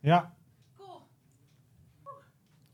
Ja. 0.00 0.34
Cool. 0.76 1.02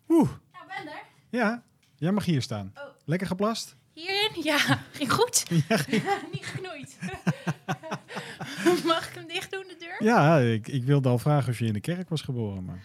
Oeh. 0.09 0.29
Nou, 0.53 0.67
ben 0.67 0.93
er. 0.93 1.03
Ja. 1.31 1.63
Jij 1.97 2.13
mag 2.13 2.25
hier 2.25 2.43
staan. 2.43 2.73
Oh. 2.75 2.83
Lekker 3.05 3.27
geplast? 3.27 3.77
Hierin? 3.93 4.43
Ja, 4.43 4.59
ging 4.93 5.13
goed. 5.13 5.45
Ja, 5.69 5.77
ging- 5.77 6.03
Niet 6.33 6.47
geknoeid. 6.47 6.99
Mag 8.85 9.09
ik 9.09 9.15
hem 9.15 9.27
dicht 9.27 9.51
doen, 9.51 9.65
de 9.69 9.77
deur? 9.79 10.05
ja 10.09 10.39
ik, 10.39 10.69
ik 10.69 10.85
wilde 10.85 11.09
al 11.09 11.19
vragen 11.19 11.53
of 11.53 11.59
je 11.59 11.67
in 11.67 11.73
de 11.73 11.81
kerk 11.81 12.09
was 12.09 12.23
geboren, 12.23 12.65
maar... 12.65 12.83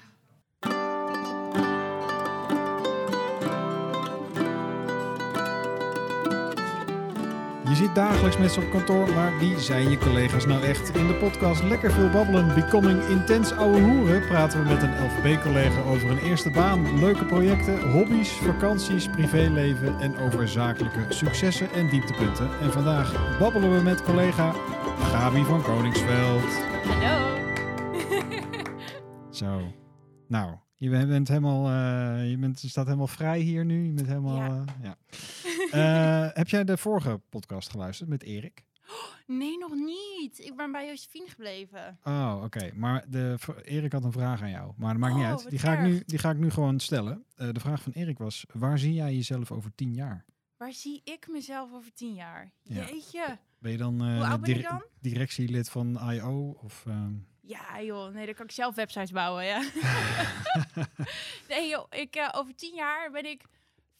Je 7.72 7.78
ziet 7.78 7.96
dagelijks 7.96 8.38
mensen 8.38 8.64
op 8.64 8.70
kantoor, 8.70 9.14
maar 9.14 9.38
wie 9.38 9.60
zijn 9.60 9.90
je 9.90 9.98
collega's 9.98 10.46
nou 10.46 10.64
echt? 10.64 10.96
In 10.96 11.08
de 11.08 11.14
podcast 11.14 11.64
Lekker 11.64 11.92
Veel 11.92 12.10
Babbelen, 12.10 12.56
Becoming 12.56 13.04
Intens 13.04 13.52
Ouwe 13.52 13.80
Hoeren... 13.80 14.28
praten 14.28 14.64
we 14.64 14.70
met 14.70 14.84
een 14.84 15.06
LVB-collega 15.06 15.82
over 15.82 16.10
een 16.10 16.18
eerste 16.18 16.50
baan, 16.50 17.00
leuke 17.00 17.26
projecten, 17.26 17.92
hobby's, 17.92 18.30
vakanties, 18.30 19.10
privéleven... 19.10 20.00
en 20.00 20.18
over 20.18 20.48
zakelijke 20.48 21.06
successen 21.10 21.72
en 21.72 21.90
dieptepunten. 21.90 22.50
En 22.62 22.72
vandaag 22.72 23.38
babbelen 23.40 23.76
we 23.76 23.84
met 23.84 24.04
collega 24.04 24.52
Gabi 25.00 25.44
van 25.44 25.62
Koningsveld. 25.62 26.64
Hallo. 26.88 27.38
Zo. 29.30 29.62
Nou, 30.28 30.56
je 30.76 30.90
bent 30.90 31.28
helemaal, 31.28 31.68
eh, 31.68 32.30
je, 32.30 32.38
bent, 32.38 32.62
je 32.62 32.70
staat 32.70 32.86
helemaal 32.86 33.08
vrij 33.08 33.40
hier 33.40 33.66
nu. 33.66 33.86
Je 33.86 33.94
bent 33.94 34.08
helemaal, 34.08 34.36
Ja. 34.36 34.64
ja. 34.82 34.96
Eh, 35.72 36.28
heb 36.34 36.48
jij 36.50 36.64
de 36.64 36.78
vorige 36.78 37.22
podcast 37.30 37.70
geluisterd 37.70 38.10
met 38.10 38.24
Erik? 38.24 38.64
Nee, 39.28 39.58
nog 39.58 39.74
niet. 39.76 40.40
Ik 40.40 40.56
ben 40.56 40.72
bij 40.72 40.88
Josephine 40.88 41.28
gebleven. 41.30 42.00
Oh, 42.04 42.42
oké. 42.44 42.72
Maar 42.76 43.06
de, 43.10 43.38
Erik 43.64 43.92
had 43.92 44.04
een 44.04 44.12
vraag 44.12 44.42
aan 44.42 44.50
jou. 44.50 44.74
Maar 44.78 44.92
dat 44.92 45.02
maakt 45.02 45.16
niet 45.16 45.24
Oh, 45.24 45.30
uit. 45.30 45.50
Die 45.50 45.60
ga, 45.60 45.74
ik 45.74 45.80
nu, 45.82 46.04
die 46.06 46.18
ga 46.20 46.30
ik 46.30 46.38
nu 46.38 46.50
gewoon 46.52 46.80
stellen. 46.80 47.26
Eh, 47.36 47.50
de 47.52 47.60
vraag 47.60 47.82
van 47.82 47.92
Erik 47.92 48.18
was, 48.18 48.46
waar 48.54 48.80
zie 48.80 48.94
jij 48.94 49.14
jezelf 49.14 49.52
over 49.52 49.76
tien 49.76 49.94
jaar? 49.94 50.26
Waar 50.58 50.74
zie 50.74 51.02
ik 51.04 51.28
mezelf 51.28 51.74
over 51.74 51.94
tien 51.94 52.14
jaar? 52.14 52.52
Ja. 52.64 52.86
Jeetje. 52.86 53.38
Ben 53.60 53.72
je 53.72 53.78
dan, 53.78 54.02
eh, 54.06 54.16
Hoe 54.16 54.26
oud 54.26 54.42
ben 54.42 54.50
je 54.50 54.56
dire- 54.56 54.68
dan? 54.70 54.84
directielid 55.00 55.70
van 55.70 56.00
I.O. 56.14 56.58
Of, 56.64 56.84
ehm, 56.88 57.14
Ja, 57.42 57.82
joh. 57.82 58.14
Nee, 58.14 58.26
dan 58.26 58.36
kan 58.36 58.46
ik 58.46 58.52
zelf 58.52 58.76
websites 58.76 59.12
bouwen, 59.12 59.46
ja. 59.46 59.60
nee, 61.50 61.70
joh. 61.70 61.86
Ik, 61.90 62.30
over 62.32 62.56
tien 62.56 62.76
jaar 62.76 63.12
ben 63.12 63.26
ik... 63.26 63.44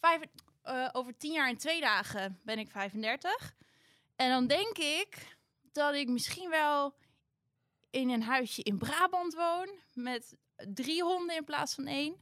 Vijf, 0.00 0.20
eh, 0.62 0.88
over 0.92 1.16
tien 1.16 1.32
jaar 1.32 1.48
en 1.48 1.56
twee 1.56 1.80
dagen 1.80 2.40
ben 2.44 2.58
ik 2.58 2.70
35. 2.70 3.54
En 4.16 4.30
dan 4.30 4.46
denk 4.46 4.78
ik 4.78 5.36
dat 5.72 5.94
ik 5.94 6.08
misschien 6.08 6.50
wel 6.50 6.94
in 7.90 8.10
een 8.10 8.22
huisje 8.22 8.62
in 8.62 8.78
Brabant 8.78 9.34
woon. 9.34 9.68
Met 9.92 10.36
drie 10.56 11.02
honden 11.02 11.36
in 11.36 11.44
plaats 11.44 11.74
van 11.74 11.86
één. 11.86 12.16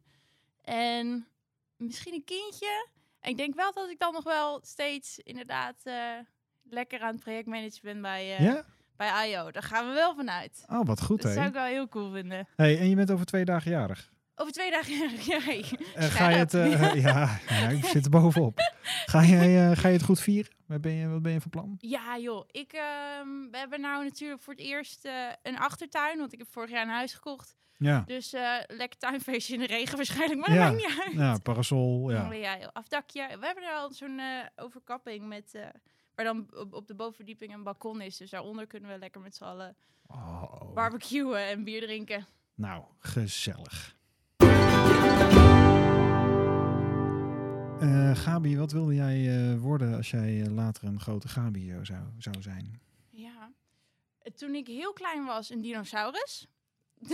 En 0.63 1.29
misschien 1.77 2.15
een 2.15 2.25
kindje. 2.25 2.89
En 3.21 3.31
ik 3.31 3.37
denk 3.37 3.55
wel 3.55 3.73
dat 3.73 3.91
ik 3.91 3.99
dan 3.99 4.13
nog 4.13 4.25
wel 4.25 4.61
steeds 4.63 5.19
inderdaad 5.19 5.81
eh, 5.83 6.19
lekker 6.63 7.01
aan 7.01 7.13
het 7.13 7.23
projectmanagen 7.23 7.81
ben 7.83 8.03
bij, 8.03 8.37
eh, 8.37 8.45
ja? 8.45 8.65
bij 8.97 9.31
IO. 9.31 9.51
Daar 9.51 9.63
gaan 9.63 9.89
we 9.89 9.95
wel 9.95 10.15
vanuit. 10.15 10.65
Oh, 10.69 10.87
wat 10.87 11.03
goed, 11.03 11.23
Dat 11.23 11.31
hè? 11.31 11.37
zou 11.37 11.47
ik 11.47 11.53
wel 11.53 11.65
heel 11.65 11.89
cool 11.89 12.13
vinden. 12.13 12.49
Hey, 12.57 12.79
en 12.79 12.89
je 12.89 12.97
bent 12.97 13.11
over 13.11 13.27
twee 13.27 13.45
dagen 13.45 13.71
jarig. 13.71 14.13
Over 14.41 14.53
twee 14.53 14.71
dagen. 14.71 15.11
Ja. 15.33 15.41
Eh, 15.95 16.05
ga 16.11 16.29
je 16.29 16.37
het, 16.37 16.55
eh, 16.55 16.95
ja, 17.03 17.39
ja, 17.49 17.69
ik 17.69 17.85
zit 17.95 18.05
er 18.05 18.11
bovenop. 18.11 18.59
Ga, 19.07 19.25
jij, 19.25 19.71
eh, 19.71 19.77
ga 19.77 19.89
je 19.89 19.95
het 19.95 20.03
goed 20.05 20.21
vieren? 20.21 20.53
Wat 20.67 20.81
ben 20.81 20.93
je, 20.93 21.09
wat 21.09 21.23
ben 21.23 21.33
je 21.33 21.41
van 21.41 21.51
plan? 21.51 21.75
ja, 21.79 22.19
joh. 22.19 22.45
Ik, 22.51 22.73
ehm, 22.73 23.29
we 23.51 23.59
hebben 23.59 23.81
nou 23.81 24.05
natuurlijk 24.05 24.43
voor 24.43 24.53
het 24.53 24.63
eerst 24.63 25.09
een 25.43 25.59
achtertuin. 25.59 26.19
Want 26.19 26.33
ik 26.33 26.39
heb 26.39 26.49
vorig 26.51 26.71
jaar 26.71 26.83
een 26.83 26.89
huis 26.89 27.15
gekocht. 27.15 27.57
Ja, 27.77 28.03
Dus 28.07 28.31
lekker 28.67 28.99
tuinfeestje 28.99 29.55
in 29.55 29.61
de 29.61 29.67
regen 29.67 29.97
waarschijnlijk. 29.97 30.41
Maar 30.41 30.53
Ja. 30.57 30.71
dat 30.71 30.81
maakt 30.81 30.89
niet 30.95 31.01
uit. 31.05 31.13
ja 31.15 31.39
parasol, 31.43 32.11
Ja. 32.11 32.33
ja. 32.33 32.59
joh, 32.59 32.69
afdakje. 32.73 33.27
We 33.41 33.47
hebben 33.47 33.65
er 33.65 33.75
al 33.75 33.93
zo'n 33.93 34.21
overkapping 34.57 35.29
met... 35.29 35.53
waar 36.15 36.25
dan 36.25 36.47
op, 36.57 36.75
op 36.75 36.87
de 36.87 36.95
bovenverdieping 36.95 37.55
een 37.55 37.63
balkon 37.63 38.01
is. 38.01 38.17
Dus 38.17 38.31
daaronder 38.31 38.67
kunnen 38.67 38.91
we 38.91 38.99
lekker 38.99 39.21
met 39.21 39.35
z'n 39.37 39.45
allen 39.45 39.77
Oh, 40.07 40.75
barbecuen 40.75 41.47
en 41.49 41.65
bier 41.65 41.81
drinken. 41.83 42.27
nou, 42.55 42.85
gezellig. 42.99 43.99
Eh, 47.81 48.17
Gabi, 48.17 48.57
wat 48.57 48.73
wilde 48.73 48.95
jij 48.95 49.51
eh, 49.51 49.61
worden 49.61 49.97
als 49.97 50.11
jij 50.11 50.43
eh, 50.43 50.53
later 50.53 50.85
een 50.85 51.01
grote 51.01 51.29
Gabi 51.29 51.75
zou, 51.83 52.01
zou 52.19 52.43
zijn? 52.43 52.81
Ja. 53.11 53.53
Toen 54.35 54.55
ik 54.55 54.67
heel 54.67 54.93
klein 54.93 55.25
was, 55.25 55.51
een 55.51 55.61
dinosaurus. 55.61 56.47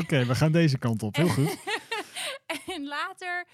Oké, 0.00 0.24
we 0.24 0.34
gaan 0.34 0.52
deze 0.52 0.78
kant 0.78 1.02
op. 1.02 1.16
Heel 1.16 1.28
goed. 1.28 1.56
en 2.74 2.86
later 2.86 3.46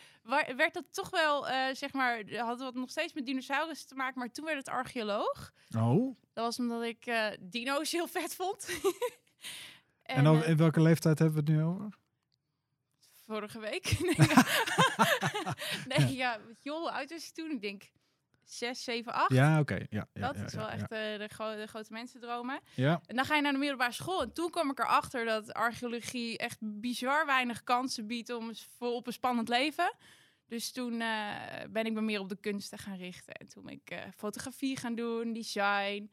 werd 0.57 0.75
dat 0.75 0.85
toch 0.91 1.11
wel, 1.11 1.45
zeg 1.75 1.93
maar, 1.93 2.23
hadden 2.37 2.73
we 2.73 2.79
nog 2.79 2.91
steeds 2.91 3.13
met 3.13 3.27
dinosaurus 3.27 3.85
te 3.85 3.95
maken, 3.95 4.19
maar 4.19 4.31
toen 4.31 4.45
werd 4.45 4.57
het 4.59 4.69
archeoloog. 4.69 5.53
Oh, 5.77 6.17
Dat 6.33 6.45
was 6.45 6.59
omdat 6.59 6.83
ik 6.83 7.07
eh, 7.07 7.27
dino's 7.41 7.93
heel 7.93 8.07
vet 8.07 8.35
vond. 8.35 8.69
en 10.03 10.17
en 10.17 10.25
dan, 10.25 10.45
in 10.45 10.57
welke 10.57 10.81
leeftijd 10.81 11.19
hebben 11.19 11.45
we 11.45 11.53
het 11.53 11.61
nu 11.61 11.65
over? 11.67 11.99
Vorige 13.29 13.59
week. 13.59 13.97
nee, 14.09 14.29
ja. 14.29 14.45
nee, 15.87 16.17
ja, 16.17 16.39
joh, 16.63 16.93
oud 16.95 17.11
was 17.11 17.29
ik 17.29 17.35
toen? 17.35 17.51
Ik 17.51 17.61
denk 17.61 17.83
6, 18.45 18.85
7, 18.85 19.13
8. 19.13 19.33
Ja, 19.33 19.61
oké. 19.61 19.75
Ja, 19.75 20.09
ja, 20.13 20.27
dat 20.27 20.37
ja, 20.37 20.45
is 20.45 20.55
wel 20.55 20.69
echt 20.69 20.83
eh, 20.93 21.19
de, 21.19 21.29
gro- 21.29 21.57
de 21.57 21.67
grote 21.67 21.93
mensendromen. 21.93 22.61
Ja, 22.75 23.01
En 23.07 23.17
dan 23.17 23.25
ga 23.25 23.35
je 23.37 23.43
naar 23.43 23.53
de 23.53 23.59
middelbare 23.59 23.93
school. 23.93 24.23
En 24.23 24.33
toen 24.33 24.51
kwam 24.51 24.71
ik 24.71 24.79
erachter 24.79 25.25
dat 25.25 25.53
archeologie 25.53 26.39
echt 26.39 26.57
bizar 26.61 27.27
weinig 27.27 27.65
kansen 27.65 28.07
biedt 28.07 28.31
om 28.33 28.51
voor 28.79 28.93
op 28.93 29.07
een 29.07 29.13
spannend 29.13 29.49
leven. 29.49 29.95
Dus 30.47 30.73
toen 30.73 31.01
eh, 31.01 31.31
ben 31.71 31.85
ik 31.87 31.93
me 31.93 32.01
meer 32.01 32.21
op 32.21 32.29
de 32.29 32.37
kunsten 32.41 32.79
gaan 32.79 32.97
richten. 32.97 33.35
En 33.35 33.49
toen 33.49 33.65
ben 33.65 33.73
ik 33.73 33.91
eh, 33.91 33.99
fotografie 34.17 34.77
gaan 34.77 34.95
doen, 34.95 35.33
design. 35.33 36.11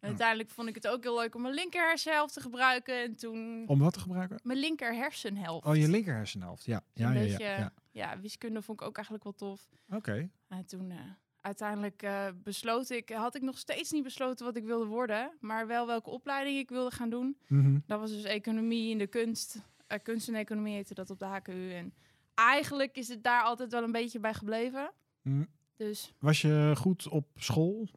En 0.00 0.04
Oh. 0.04 0.08
uiteindelijk 0.08 0.50
vond 0.50 0.68
ik 0.68 0.74
het 0.74 0.88
ook 0.88 1.02
heel 1.02 1.18
leuk 1.18 1.34
om 1.34 1.42
mijn 1.42 1.54
linker 1.54 1.88
hersenhelft 1.88 2.34
te 2.34 2.40
gebruiken. 2.40 3.02
En 3.02 3.16
toen 3.16 3.64
om 3.66 3.78
wat 3.78 3.92
te 3.92 4.00
gebruiken? 4.00 4.40
mijn 4.42 4.58
linker 4.58 4.94
hersenhelft. 4.94 5.66
Oh, 5.66 5.76
je 5.76 5.88
linker 5.88 6.14
hersenhelft. 6.14 6.64
Ja, 6.64 6.76
een 6.76 6.82
ja, 7.04 7.12
ja, 7.12 7.20
beetje, 7.20 7.44
ja. 7.44 7.58
ja. 7.58 7.72
ja, 7.90 8.20
wiskunde 8.20 8.62
vond 8.62 8.80
ik 8.80 8.86
ook 8.86 8.94
eigenlijk 8.96 9.24
wel 9.24 9.34
tof. 9.34 9.68
Oké. 9.90 10.30
En 10.48 10.66
toen 10.66 10.90
eh, 10.90 10.98
uiteindelijk 11.40 12.02
eh, 12.02 12.26
besloot 12.42 12.90
ik, 12.90 13.08
had 13.10 13.34
ik 13.34 13.42
nog 13.42 13.58
steeds 13.58 13.90
niet 13.90 14.02
besloten 14.02 14.46
wat 14.46 14.56
ik 14.56 14.64
wilde 14.64 14.86
worden. 14.86 15.30
Maar 15.40 15.66
wel 15.66 15.86
welke 15.86 16.10
opleiding 16.10 16.58
ik 16.58 16.68
wilde 16.68 16.90
gaan 16.94 17.10
doen. 17.10 17.38
Mhm. 17.46 17.78
Dat 17.86 18.00
was 18.00 18.10
dus 18.10 18.24
economie 18.24 18.90
in 18.90 18.98
de 18.98 19.06
kunst. 19.06 19.62
Eh, 19.86 19.98
kunst 20.02 20.28
en 20.28 20.34
economie 20.34 20.74
heette 20.74 20.94
dat 20.94 21.10
op 21.10 21.18
de 21.18 21.24
HKU. 21.24 21.72
En 21.72 21.94
eigenlijk 22.34 22.96
is 22.96 23.08
het 23.08 23.22
daar 23.22 23.42
altijd 23.42 23.72
wel 23.72 23.82
een 23.82 23.92
beetje 23.92 24.20
bij 24.20 24.34
gebleven. 24.34 24.90
Mm. 25.22 25.48
Dus 25.76 26.12
Was 26.18 26.40
je 26.40 26.72
goed 26.76 27.08
op 27.08 27.26
school? 27.36 27.88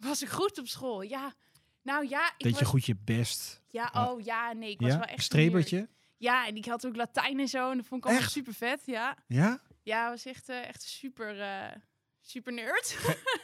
Was 0.00 0.22
ik 0.22 0.28
goed 0.28 0.58
op 0.58 0.66
school? 0.66 1.02
Ja. 1.02 1.34
Nou 1.82 2.08
ja, 2.08 2.26
ik 2.36 2.44
Deed 2.44 2.58
je 2.58 2.64
goed 2.64 2.86
je 2.86 2.96
best? 3.04 3.62
Ja, 3.70 3.84
Ah. 3.84 4.10
oh 4.10 4.20
ja, 4.20 4.52
nee, 4.52 4.70
ik 4.70 4.80
was 4.80 4.92
wel 4.94 5.02
echt 5.04 5.22
Strebertje? 5.24 5.88
Ja, 6.16 6.46
en 6.46 6.56
ik 6.56 6.64
had 6.64 6.86
ook 6.86 6.96
Latijn 6.96 7.40
en 7.40 7.48
zo. 7.48 7.70
En 7.70 7.76
dat 7.76 7.86
vond 7.86 8.04
ik 8.04 8.10
Echt? 8.10 8.30
super 8.30 8.54
vet. 8.54 8.82
Ja, 8.86 9.16
Ja? 9.26 9.60
ja, 9.82 10.10
was 10.10 10.24
echt, 10.24 10.48
eh, 10.48 10.68
echt 10.68 10.82
super, 10.82 11.40
eh, 11.40 11.76
super 12.20 12.52
nerd. 12.52 12.96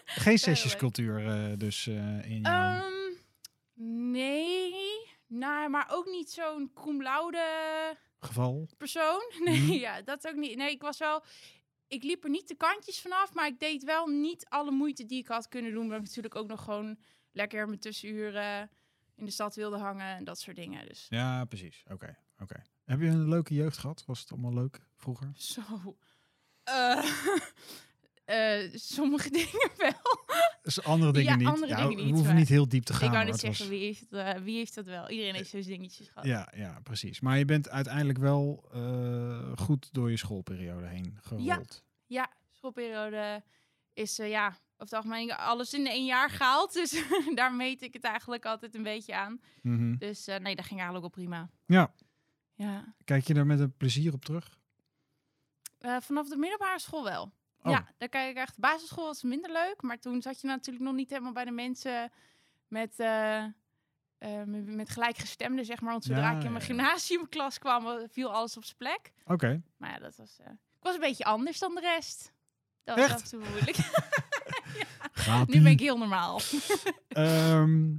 Geen 0.04 0.38
sessiescultuur 0.48 1.26
eh, 1.28 1.52
dus 1.58 1.86
in 1.86 2.40
jouw... 2.42 2.74
Ehm, 2.74 3.12
nee, 4.10 4.74
nou, 5.26 5.68
maar 5.68 5.86
ook 5.90 6.06
niet 6.06 6.30
zo'n 6.30 6.70
cum 6.74 7.02
laude 7.02 7.44
geval? 8.20 8.68
persoon. 8.76 9.22
Nee, 9.44 9.60
Mhm. 9.60 9.72
ja, 9.72 10.02
dat 10.02 10.26
ook 10.28 10.34
niet. 10.34 10.56
Nee, 10.56 10.70
ik 10.70 10.82
was 10.82 10.98
wel. 10.98 11.24
Ik 11.88 12.02
liep 12.02 12.24
er 12.24 12.30
niet 12.30 12.48
de 12.48 12.56
kantjes 12.56 13.00
vanaf, 13.00 13.34
maar 13.34 13.46
ik 13.46 13.60
deed 13.60 13.84
wel 13.84 14.06
niet 14.06 14.46
alle 14.48 14.70
moeite 14.70 15.06
die 15.06 15.18
ik 15.18 15.28
had 15.28 15.48
kunnen 15.48 15.72
doen. 15.72 15.82
Omdat 15.82 15.98
ik 15.98 16.04
natuurlijk 16.04 16.34
ook 16.34 16.48
nog 16.48 16.64
gewoon 16.64 16.98
lekker 17.32 17.66
mijn 17.66 17.78
tussenuren 17.80 18.70
in 19.14 19.24
de 19.24 19.30
stad 19.30 19.54
wilde 19.54 19.76
hangen 19.78 20.16
en 20.16 20.24
dat 20.24 20.40
soort 20.40 20.56
dingen. 20.56 20.86
Dus 20.88 21.06
Ja, 21.08 21.44
precies. 21.44 21.84
Oké, 21.88 22.18
oké. 22.38 22.62
Heb 22.84 23.00
je 23.00 23.06
een 23.06 23.28
leuke 23.28 23.54
jeugd 23.54 23.78
gehad? 23.78 24.04
Was 24.06 24.20
het 24.20 24.32
allemaal 24.32 24.54
leuk 24.54 24.80
vroeger? 24.96 25.30
zo. 25.34 25.96
Eh, 26.64 27.10
eh, 28.64 28.70
sommige 28.74 29.30
dingen 29.38 29.70
wel. 29.76 30.24
Dus 30.66 30.82
andere 30.82 31.12
dingen 31.12 31.30
Ja, 31.30 31.36
niet. 31.36 31.46
andere 31.46 31.66
ja, 31.72 31.76
dingen 31.76 31.96
we 31.96 32.02
niet, 32.02 32.10
hoeven 32.10 32.26
maar 32.30 32.34
niet 32.40 32.48
heel 32.48 32.68
diep 32.68 32.84
te 32.84 32.92
gaan. 32.92 33.06
ik 33.06 33.12
wou 33.12 33.24
net 33.24 33.32
Het 33.32 33.40
zeggen, 33.40 33.64
was- 33.68 33.74
wie, 33.78 33.84
heeft 33.84 34.12
eh, 34.12 34.42
wie 34.42 34.56
heeft 34.56 34.74
dat 34.74 34.86
wel? 34.86 35.10
Iedereen 35.10 35.34
heeft 35.34 35.50
zo'n 35.50 35.60
dingetjes 35.62 36.08
gehad. 36.08 36.24
Ja, 36.26 36.52
ja, 36.56 36.80
precies. 36.82 37.20
Maar 37.20 37.38
je 37.38 37.44
bent 37.44 37.68
uiteindelijk 37.68 38.18
wel 38.18 38.68
eh, 38.72 39.52
goed 39.56 39.88
door 39.92 40.10
je 40.10 40.16
schoolperiode 40.16 40.86
heen 40.86 41.18
gerold. 41.22 41.84
Ja, 42.06 42.30
schoolperiode 42.52 43.42
is 43.92 44.18
eh, 44.18 44.28
ja, 44.30 44.46
over 44.48 44.58
het 44.78 44.92
algemeen 44.92 45.32
alles 45.32 45.74
in 45.74 45.86
één 45.86 46.04
jaar 46.04 46.30
gehaald. 46.30 46.72
Dus 46.82 47.02
daar 47.34 47.54
meet 47.54 47.82
ik 47.82 47.92
het 47.92 48.04
eigenlijk 48.04 48.44
altijd 48.44 48.74
een 48.74 48.82
beetje 48.82 49.14
aan. 49.16 49.40
Mhm. 49.62 49.96
Dus 49.96 50.26
nee, 50.26 50.56
dat 50.56 50.64
ging 50.64 50.80
eigenlijk 50.80 51.00
wel 51.00 51.08
prima. 51.24 51.50
Ja, 51.66 51.94
Ja. 52.54 52.94
kijk 53.04 53.26
je 53.26 53.34
daar 53.34 53.46
met 53.46 53.60
een 53.60 53.76
plezier 53.76 54.12
op 54.12 54.24
terug? 54.24 54.58
Vanaf 56.00 56.28
de 56.28 56.36
middelbare 56.36 56.78
school 56.80 57.04
wel. 57.04 57.32
Oh. 57.66 57.72
Ja, 57.72 57.86
daar 57.98 58.08
kijk 58.08 58.30
ik 58.30 58.36
echt. 58.36 58.58
Basisschool 58.58 59.04
was 59.04 59.22
minder 59.22 59.52
leuk, 59.52 59.82
maar 59.82 59.98
toen 59.98 60.22
zat 60.22 60.40
je 60.40 60.46
natuurlijk 60.46 60.84
nog 60.84 60.94
niet 60.94 61.10
helemaal 61.10 61.32
bij 61.32 61.44
de 61.44 61.50
mensen 61.50 62.10
met, 62.68 62.94
eh, 62.98 63.44
met- 64.46 64.90
gelijkgestemden, 64.90 65.64
zeg 65.64 65.80
maar. 65.80 65.90
Want 65.92 66.04
zodra 66.04 66.30
Ja, 66.30 66.36
ik 66.38 66.44
in 66.44 66.52
mijn 66.52 66.52
ja, 66.52 66.58
ja. 66.60 66.64
gymnasiumklas 66.66 67.58
kwam, 67.58 68.08
viel 68.10 68.32
alles 68.32 68.56
op 68.56 68.64
zijn 68.64 68.76
plek. 68.76 69.12
Oké. 69.24 69.62
Maar 69.76 69.90
ja, 69.90 69.98
dat 69.98 70.16
was, 70.16 70.36
eh, 70.40 70.50
ik 70.50 70.82
was 70.82 70.94
een 70.94 71.00
beetje 71.00 71.24
anders 71.24 71.58
dan 71.58 71.74
de 71.74 71.80
rest. 71.80 72.32
Dat 72.84 73.08
was 73.10 73.32
moeilijk. 73.32 73.76
Gaat 75.12 75.48
nu 75.48 75.62
ben 75.62 75.72
ik 75.72 75.80
heel 75.80 75.98
normaal. 75.98 76.40
Ehm, 77.08 77.90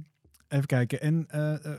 even 0.48 0.66
kijken. 0.66 1.00
En 1.00 1.26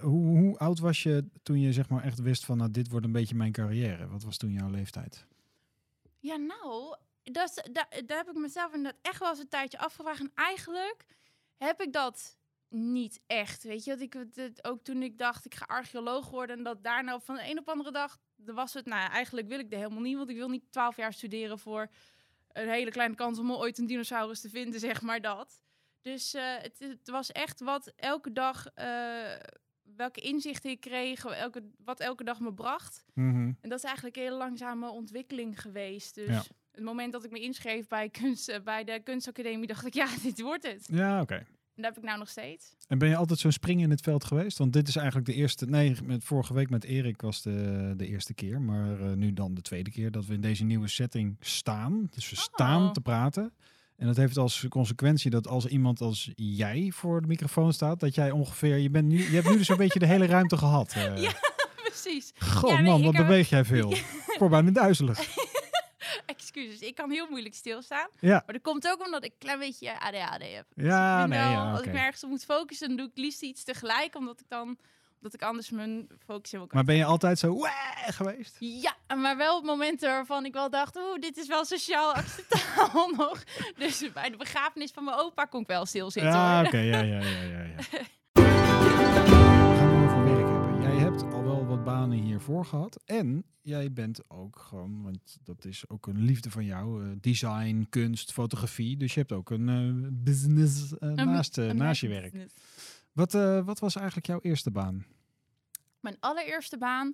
hoe, 0.01 0.37
hoe 0.37 0.57
oud 0.57 0.79
was 0.79 1.03
je 1.03 1.25
toen 1.43 1.59
je 1.59 1.73
zeg 1.73 1.89
maar 1.89 2.03
echt 2.03 2.19
wist 2.21 2.45
van 2.45 2.57
nou, 2.57 2.71
dit 2.71 2.89
wordt 2.89 3.05
een 3.05 3.11
beetje 3.11 3.35
mijn 3.35 3.51
carrière? 3.51 4.07
Wat 4.07 4.23
was 4.23 4.37
toen 4.37 4.51
jouw 4.51 4.69
leeftijd? 4.69 5.25
Ja, 6.19 6.35
nou, 6.35 6.95
dat, 7.23 7.49
is- 7.49 7.71
da- 7.71 7.87
daar 8.05 8.17
heb 8.17 8.29
ik 8.29 8.35
mezelf 8.35 8.73
inderdaad 8.73 8.99
echt 9.01 9.19
wel 9.19 9.29
eens 9.29 9.39
een 9.39 9.47
tijdje 9.47 9.77
afgevraagd. 9.79 10.19
En 10.19 10.31
eigenlijk 10.35 11.05
heb 11.57 11.81
ik 11.81 11.93
dat 11.93 12.37
niet 12.69 13.19
echt. 13.27 13.63
Weet 13.63 13.83
je, 13.83 13.91
dat 13.91 13.99
ik 14.01 14.13
het- 14.35 14.63
ook 14.63 14.83
toen 14.83 15.03
ik 15.03 15.17
dacht 15.17 15.45
ik 15.45 15.55
ga 15.55 15.65
archeoloog 15.65 16.29
worden 16.29 16.57
en 16.57 16.63
dat 16.63 16.83
daar 16.83 17.03
nou 17.03 17.21
van 17.23 17.35
de 17.35 17.49
een 17.49 17.59
op 17.59 17.69
andere 17.69 17.91
dag 17.91 18.17
was 18.35 18.73
het. 18.73 18.85
Nou, 18.85 19.11
eigenlijk 19.11 19.47
wil 19.47 19.59
ik 19.59 19.69
dat 19.69 19.79
helemaal 19.79 20.01
niet, 20.01 20.17
want 20.17 20.29
ik 20.29 20.35
wil 20.35 20.49
niet 20.49 20.71
twaalf 20.71 20.95
jaar 20.97 21.13
studeren 21.13 21.59
voor 21.59 21.87
een 22.51 22.69
hele 22.69 22.91
kleine 22.91 23.15
kans 23.15 23.39
om 23.39 23.51
ooit 23.51 23.77
een 23.77 23.87
dinosaurus 23.87 24.41
te 24.41 24.49
vinden, 24.49 24.79
zeg 24.89 25.01
maar 25.01 25.21
dat. 25.21 25.61
Dus 26.01 26.33
eh, 26.33 26.55
het, 26.57 26.79
het 26.79 27.09
was 27.09 27.31
echt 27.31 27.59
wat 27.59 27.91
elke 27.95 28.31
dag, 28.33 28.67
eh, 28.73 29.35
welke 29.95 30.19
inzichten 30.21 30.69
ik 30.69 30.79
kreeg, 30.79 31.25
elke, 31.25 31.69
wat 31.77 31.99
elke 31.99 32.23
dag 32.23 32.39
me 32.39 32.53
bracht. 32.53 33.03
En 33.61 33.69
dat 33.69 33.77
is 33.77 33.83
eigenlijk 33.83 34.15
een 34.15 34.21
hele 34.23 34.35
langzame 34.35 34.89
ontwikkeling 34.89 35.61
geweest. 35.61 36.15
Dus 36.15 36.27
Ja. 36.27 36.43
Het 36.79 36.87
moment 36.87 37.11
dat 37.13 37.23
ik 37.25 37.31
me 37.31 37.39
inschreef 37.39 37.87
bij, 37.87 38.09
kunst, 38.09 38.49
eh, 38.49 38.59
bij 38.63 38.83
de 38.83 39.01
kunstacademie, 39.03 39.67
dacht 39.67 39.85
ik, 39.85 39.93
ja, 39.93 40.07
dit 40.23 40.41
wordt 40.41 40.67
het. 40.67 40.87
Ja, 40.91 41.21
oké. 41.21 41.35
En 41.35 41.85
dat 41.85 41.93
heb 41.95 41.97
ik 41.97 42.09
nou 42.09 42.19
nog 42.19 42.29
steeds. 42.29 42.75
En 42.87 42.97
ben 42.97 43.09
je 43.09 43.15
altijd 43.15 43.39
zo'n 43.39 43.51
spring 43.51 43.81
in 43.81 43.89
het 43.89 44.01
veld 44.01 44.23
geweest? 44.23 44.57
Want 44.57 44.73
dit 44.73 44.87
is 44.87 44.95
eigenlijk 44.95 45.27
de 45.27 45.33
eerste. 45.33 45.65
Nee, 45.65 45.95
met, 46.03 46.23
vorige 46.23 46.53
week 46.53 46.69
met 46.69 46.83
Erik 46.83 47.21
was 47.21 47.41
de, 47.41 47.93
de 47.97 48.07
eerste 48.07 48.33
keer. 48.33 48.61
Maar 48.61 48.99
eh, 49.01 49.11
nu 49.13 49.33
dan 49.33 49.53
de 49.53 49.61
tweede 49.61 49.91
keer 49.91 50.11
dat 50.11 50.25
we 50.25 50.33
in 50.33 50.41
deze 50.41 50.63
nieuwe 50.63 50.87
setting 50.87 51.37
staan. 51.39 52.07
Dus 52.11 52.29
we 52.29 52.35
staan 52.35 52.83
Oh. 52.85 52.91
te 52.91 53.01
praten. 53.01 53.53
En 53.95 54.07
dat 54.07 54.17
heeft 54.17 54.37
als 54.37 54.65
consequentie 54.69 55.29
dat 55.31 55.47
als 55.47 55.65
iemand 55.65 56.01
als 56.01 56.31
jij 56.35 56.91
voor 56.95 57.21
de 57.21 57.27
microfoon 57.27 57.73
staat, 57.73 57.99
dat 57.99 58.15
jij 58.15 58.31
ongeveer. 58.31 58.77
Je, 58.77 58.89
bent 58.89 59.07
nu, 59.07 59.17
je 59.17 59.35
hebt 59.35 59.49
nu 59.49 59.57
dus 59.57 59.69
een 59.69 59.77
beetje 59.85 59.99
de 59.99 60.05
hele 60.05 60.25
ruimte 60.25 60.57
gehad. 60.57 60.93
eh. 60.93 61.17
Ja. 61.21 61.31
Precies. 61.85 62.31
God 62.39 62.69
Ja, 62.69 62.75
nee, 62.75 62.85
man, 62.91 63.03
wat 63.03 63.13
heb- 63.15 63.25
beweeg 63.25 63.49
jij 63.49 63.65
veel. 63.65 63.93
Voor 64.37 64.49
bijna 64.49 64.71
duizelig. 64.71 65.19
Excuses, 66.29 66.79
ik 66.79 66.95
kan 66.95 67.09
heel 67.11 67.27
moeilijk 67.29 67.55
stilstaan. 67.55 68.07
Ja, 68.19 68.43
Maar 68.45 68.53
dat 68.53 68.61
komt 68.61 68.87
ook 68.87 69.05
omdat 69.05 69.23
ik 69.23 69.31
een 69.31 69.37
klein 69.37 69.59
beetje 69.59 69.99
ADHD 69.99 70.41
heb. 70.55 70.65
ja, 70.75 71.21
Ik 71.23 71.29
nee, 71.29 71.39
wel- 71.39 71.51
ja, 71.51 71.71
Als 71.71 71.81
ik 71.81 71.91
me 71.91 71.99
ergens 71.99 72.23
op 72.23 72.29
moet 72.29 72.45
focussen, 72.45 72.87
dan 72.87 72.97
doe 72.97 73.05
ik 73.07 73.11
liefst 73.17 73.41
iets 73.41 73.63
tegelijk. 73.63 74.15
Omdat 74.15 74.39
ik 74.39 74.45
dan 74.49 74.77
omdat 75.21 75.33
ik 75.41 75.47
anders 75.47 75.69
mijn 75.69 76.07
focus 76.25 76.53
in 76.53 76.59
elkaar 76.59 76.75
Maar 76.75 76.83
ben 76.83 76.95
je 76.95 77.05
altijd 77.05 77.39
zo 77.39 77.57
geweest? 78.07 78.55
Ja, 78.59 78.95
maar 79.15 79.37
wel 79.37 79.57
op 79.57 79.63
momenten 79.63 80.09
waarvan 80.09 80.45
ik 80.45 80.53
wel 80.53 80.69
dacht, 80.69 80.95
oeh, 80.97 81.19
dit 81.19 81.37
is 81.37 81.47
wel 81.47 81.65
sociaal 81.65 82.13
acceptabel 82.13 83.07
nog. 83.17 83.43
Dus 83.77 84.11
bij 84.13 84.29
de 84.29 84.37
begrafenis 84.37 84.91
van 84.91 85.03
mijn 85.03 85.17
opa 85.17 85.45
kon 85.45 85.61
ik 85.61 85.67
wel 85.67 85.85
stilzitten. 85.85 86.31
Ja, 86.31 86.57
hoor. 86.57 86.65
oké, 86.67 86.77
ja, 86.77 86.99
ja, 87.01 87.19
ja, 87.19 87.41
ja. 87.63 87.75
banen 91.91 92.17
hiervoor 92.17 92.65
gehad. 92.65 92.99
En 93.05 93.43
jij 93.61 93.91
bent 93.93 94.29
ook 94.29 94.57
gewoon, 94.59 95.01
want 95.03 95.37
dat 95.43 95.65
is 95.65 95.83
ook 95.89 96.07
een 96.07 96.21
liefde 96.21 96.49
van 96.51 96.65
jou, 96.65 97.03
eh, 97.05 97.11
design, 97.21 97.85
kunst, 97.89 98.31
fotografie. 98.31 98.97
Dus 98.97 99.13
je 99.13 99.19
hebt 99.19 99.31
ook 99.31 99.49
een 99.49 99.69
eh, 99.69 100.09
business 100.11 100.97
eh, 100.97 101.09
naast, 101.09 101.57
naast 101.57 102.01
je 102.01 102.07
business. 102.07 102.33
werk. 102.33 102.51
Wat, 103.13 103.31
wat 103.65 103.79
was 103.79 103.95
eigenlijk 103.95 104.27
jouw 104.27 104.39
eerste 104.41 104.71
baan? 104.71 105.05
Mijn 105.99 106.17
allereerste 106.19 106.77
baan 106.77 107.13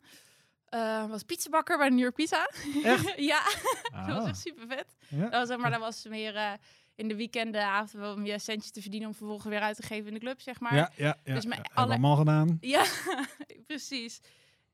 was 1.10 1.24
pizzabakker 1.24 1.78
bij 1.78 1.90
New 1.90 2.00
York 2.00 2.16
Pizza. 2.16 2.50
Echt? 2.84 3.14
ja, 3.32 3.44
dat 3.92 4.08
was 4.08 4.24
Ah, 4.24 4.28
echt 4.28 4.40
super 4.40 4.68
vet. 4.68 4.96
ja. 5.08 5.22
Dat 5.22 5.32
was, 5.32 5.48
zeg 5.48 5.58
maar 5.58 5.72
dat 5.72 5.80
was 5.80 6.06
meer 6.08 6.58
in 6.96 7.08
de 7.08 7.16
weekenden, 7.16 7.66
avond, 7.66 7.92
wel 7.92 8.14
om 8.14 8.26
je 8.26 8.40
centjes 8.40 8.72
te 8.72 8.82
verdienen 8.82 9.08
om 9.10 9.16
vervolgens 9.16 9.48
weer 9.50 9.60
uit 9.62 9.76
te 9.76 9.84
geven 9.84 10.08
in 10.08 10.14
de 10.14 10.20
club, 10.20 10.42
zeg 10.42 10.60
maar. 10.60 10.76
ja, 10.76 10.92
ja, 10.96 11.18
ja. 11.24 11.34
Dus 11.34 11.46
mijn 11.46 11.62
alle- 11.74 11.88
allemaal 11.88 12.16
gedaan. 12.16 12.58
Ja, 12.62 12.86
precies. 13.68 14.20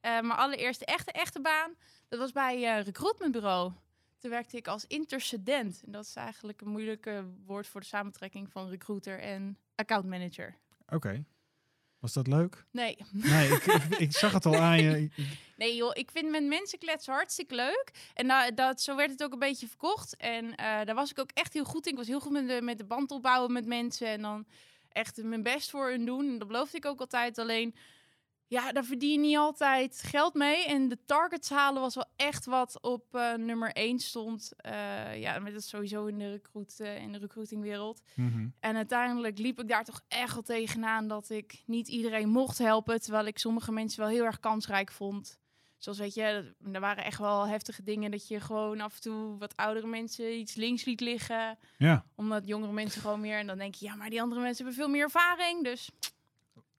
Eh 0.01 0.11
mijn 0.11 0.31
allereerste 0.39 0.85
echte, 0.85 1.11
echte 1.11 1.41
baan, 1.41 1.75
dat 2.09 2.19
was 2.19 2.31
bij 2.31 2.77
eh 2.77 2.83
recruitmentbureau. 2.83 3.71
Toen 4.19 4.29
werkte 4.31 4.57
ik 4.57 4.67
als 4.67 4.85
intercedent. 4.87 5.81
En 5.85 5.91
dat 5.91 6.05
is 6.05 6.15
eigenlijk 6.15 6.61
een 6.61 6.67
moeilijke 6.69 7.25
woord 7.45 7.67
voor 7.67 7.81
de 7.81 7.87
samentrekking 7.87 8.51
van 8.51 8.69
recruiter 8.69 9.19
en 9.19 9.57
accountmanager. 9.75 10.57
Oké. 10.87 11.23
Was 11.99 12.13
dat 12.13 12.27
leuk? 12.27 12.65
Nee. 12.71 12.97
Nee, 13.11 13.47
ik, 13.49 13.65
ik, 13.65 13.83
ik 14.07 14.11
zag 14.11 14.31
het 14.31 14.45
al 14.45 14.55
aan 14.55 14.81
je. 14.81 15.09
Nee 15.55 15.75
joh, 15.75 15.91
ik 15.93 16.11
vind 16.11 16.29
met 16.29 16.43
mensen 16.43 16.79
kletsen 16.79 17.13
hartstikke 17.13 17.55
leuk. 17.55 17.91
En 18.13 18.27
da- 18.27 18.51
dat, 18.51 18.81
zo 18.81 18.95
werd 18.95 19.09
het 19.11 19.23
ook 19.23 19.33
een 19.33 19.39
beetje 19.39 19.67
verkocht. 19.67 20.15
En 20.17 20.55
eh, 20.55 20.85
daar 20.85 20.95
was 20.95 21.11
ik 21.11 21.19
ook 21.19 21.31
echt 21.33 21.53
heel 21.53 21.63
goed 21.65 21.85
in. 21.85 21.91
Ik 21.91 21.97
was 21.97 22.07
heel 22.07 22.19
goed 22.19 22.31
met 22.31 22.47
de, 22.47 22.61
met 22.61 22.77
de 22.77 22.83
band 22.85 23.11
opbouwen 23.11 23.51
met 23.53 23.65
mensen. 23.65 24.07
En 24.07 24.21
dan 24.21 24.45
echt 24.91 25.23
mijn 25.23 25.43
best 25.43 25.69
voor 25.69 25.89
hun 25.89 26.05
doen. 26.05 26.27
En 26.29 26.37
dat 26.37 26.47
beloofde 26.47 26.77
ik 26.77 26.85
ook 26.85 26.99
altijd. 26.99 27.37
Alleen, 27.37 27.75
ja, 28.51 28.71
daar 28.71 28.83
verdien 28.83 29.11
je 29.11 29.17
niet 29.17 29.37
altijd 29.37 30.01
geld 30.05 30.33
mee. 30.33 30.65
En 30.65 30.87
de 30.87 30.97
targets 31.05 31.49
halen 31.49 31.81
was 31.81 31.95
wel 31.95 32.09
echt 32.15 32.45
wat 32.45 32.81
op 32.81 33.15
eh, 33.15 33.33
nummer 33.33 33.71
1 33.71 33.99
stond. 33.99 34.51
Eh, 34.57 35.19
ja, 35.19 35.39
met 35.39 35.53
dat 35.53 35.63
sowieso 35.63 36.05
in 36.05 36.17
de, 36.17 36.31
recruit, 36.31 36.79
eh, 36.79 37.01
in 37.01 37.11
de 37.11 37.17
recruitingwereld. 37.17 38.01
Mhm. 38.15 38.47
En 38.59 38.75
uiteindelijk 38.75 39.37
liep 39.37 39.59
ik 39.59 39.67
daar 39.67 39.83
toch 39.83 40.01
echt 40.07 40.33
wel 40.33 40.43
tegenaan 40.43 41.07
dat 41.07 41.29
ik 41.29 41.63
niet 41.65 41.87
iedereen 41.87 42.29
mocht 42.29 42.57
helpen. 42.57 43.01
Terwijl 43.01 43.25
ik 43.25 43.37
sommige 43.37 43.71
mensen 43.71 43.99
wel 43.99 44.09
heel 44.09 44.25
erg 44.25 44.39
kansrijk 44.39 44.91
vond. 44.91 45.39
Zoals 45.77 45.97
weet 45.97 46.13
je, 46.13 46.53
er 46.71 46.79
waren 46.79 47.03
echt 47.03 47.19
wel 47.19 47.47
heftige 47.47 47.83
dingen 47.83 48.11
dat 48.11 48.27
je 48.27 48.39
gewoon 48.39 48.81
af 48.81 48.95
en 48.95 49.01
toe 49.01 49.37
wat 49.37 49.55
oudere 49.55 49.87
mensen 49.87 50.39
iets 50.39 50.55
links 50.55 50.85
liet 50.85 50.99
liggen. 50.99 51.57
Ja. 51.77 52.05
Omdat 52.15 52.47
jongere 52.47 52.71
mensen 52.71 53.01
gewoon 53.01 53.21
meer. 53.21 53.37
En 53.37 53.47
dan 53.47 53.57
denk 53.57 53.75
je, 53.75 53.85
ja, 53.85 53.95
maar 53.95 54.09
die 54.09 54.21
andere 54.21 54.41
mensen 54.41 54.65
hebben 54.65 54.83
veel 54.83 54.93
meer 54.93 55.03
ervaring. 55.03 55.63
Dus 55.63 55.89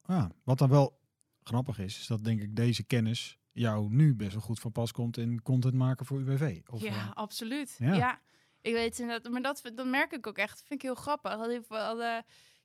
Ah, 0.07 0.25
wat 0.45 0.59
dan 0.59 0.69
wel 0.69 1.01
grappig 1.45 1.79
is, 1.79 1.99
is 1.99 2.07
dat 2.07 2.25
denk 2.25 2.41
ik 2.41 2.57
deze 2.57 2.83
kennis 2.83 3.39
jou 3.53 3.89
nu 3.95 4.15
best 4.15 4.33
wel 4.33 4.41
goed 4.43 4.61
van 4.61 4.73
pas 4.73 4.93
komt 4.93 5.17
in 5.17 5.43
content 5.43 5.75
maken 5.75 6.07
voor 6.07 6.19
UWV. 6.21 6.61
Of, 6.67 6.83
ja, 6.83 6.89
eh, 6.91 7.11
absoluut. 7.15 7.75
ja. 7.79 7.95
Ja. 7.95 8.21
ik 8.61 8.73
weet 8.73 8.99
inderdaad. 8.99 9.33
Maar 9.33 9.43
dat, 9.43 9.63
dat 9.75 9.87
merk 9.87 10.13
ik 10.13 10.27
ook 10.27 10.39
echt. 10.39 10.51
Dat 10.51 10.65
vind 10.67 10.83
ik 10.83 10.87
heel 10.87 10.95
grappig. 10.95 11.37
Dat 11.37 11.61
veel 11.69 12.03
eh, 12.03 12.17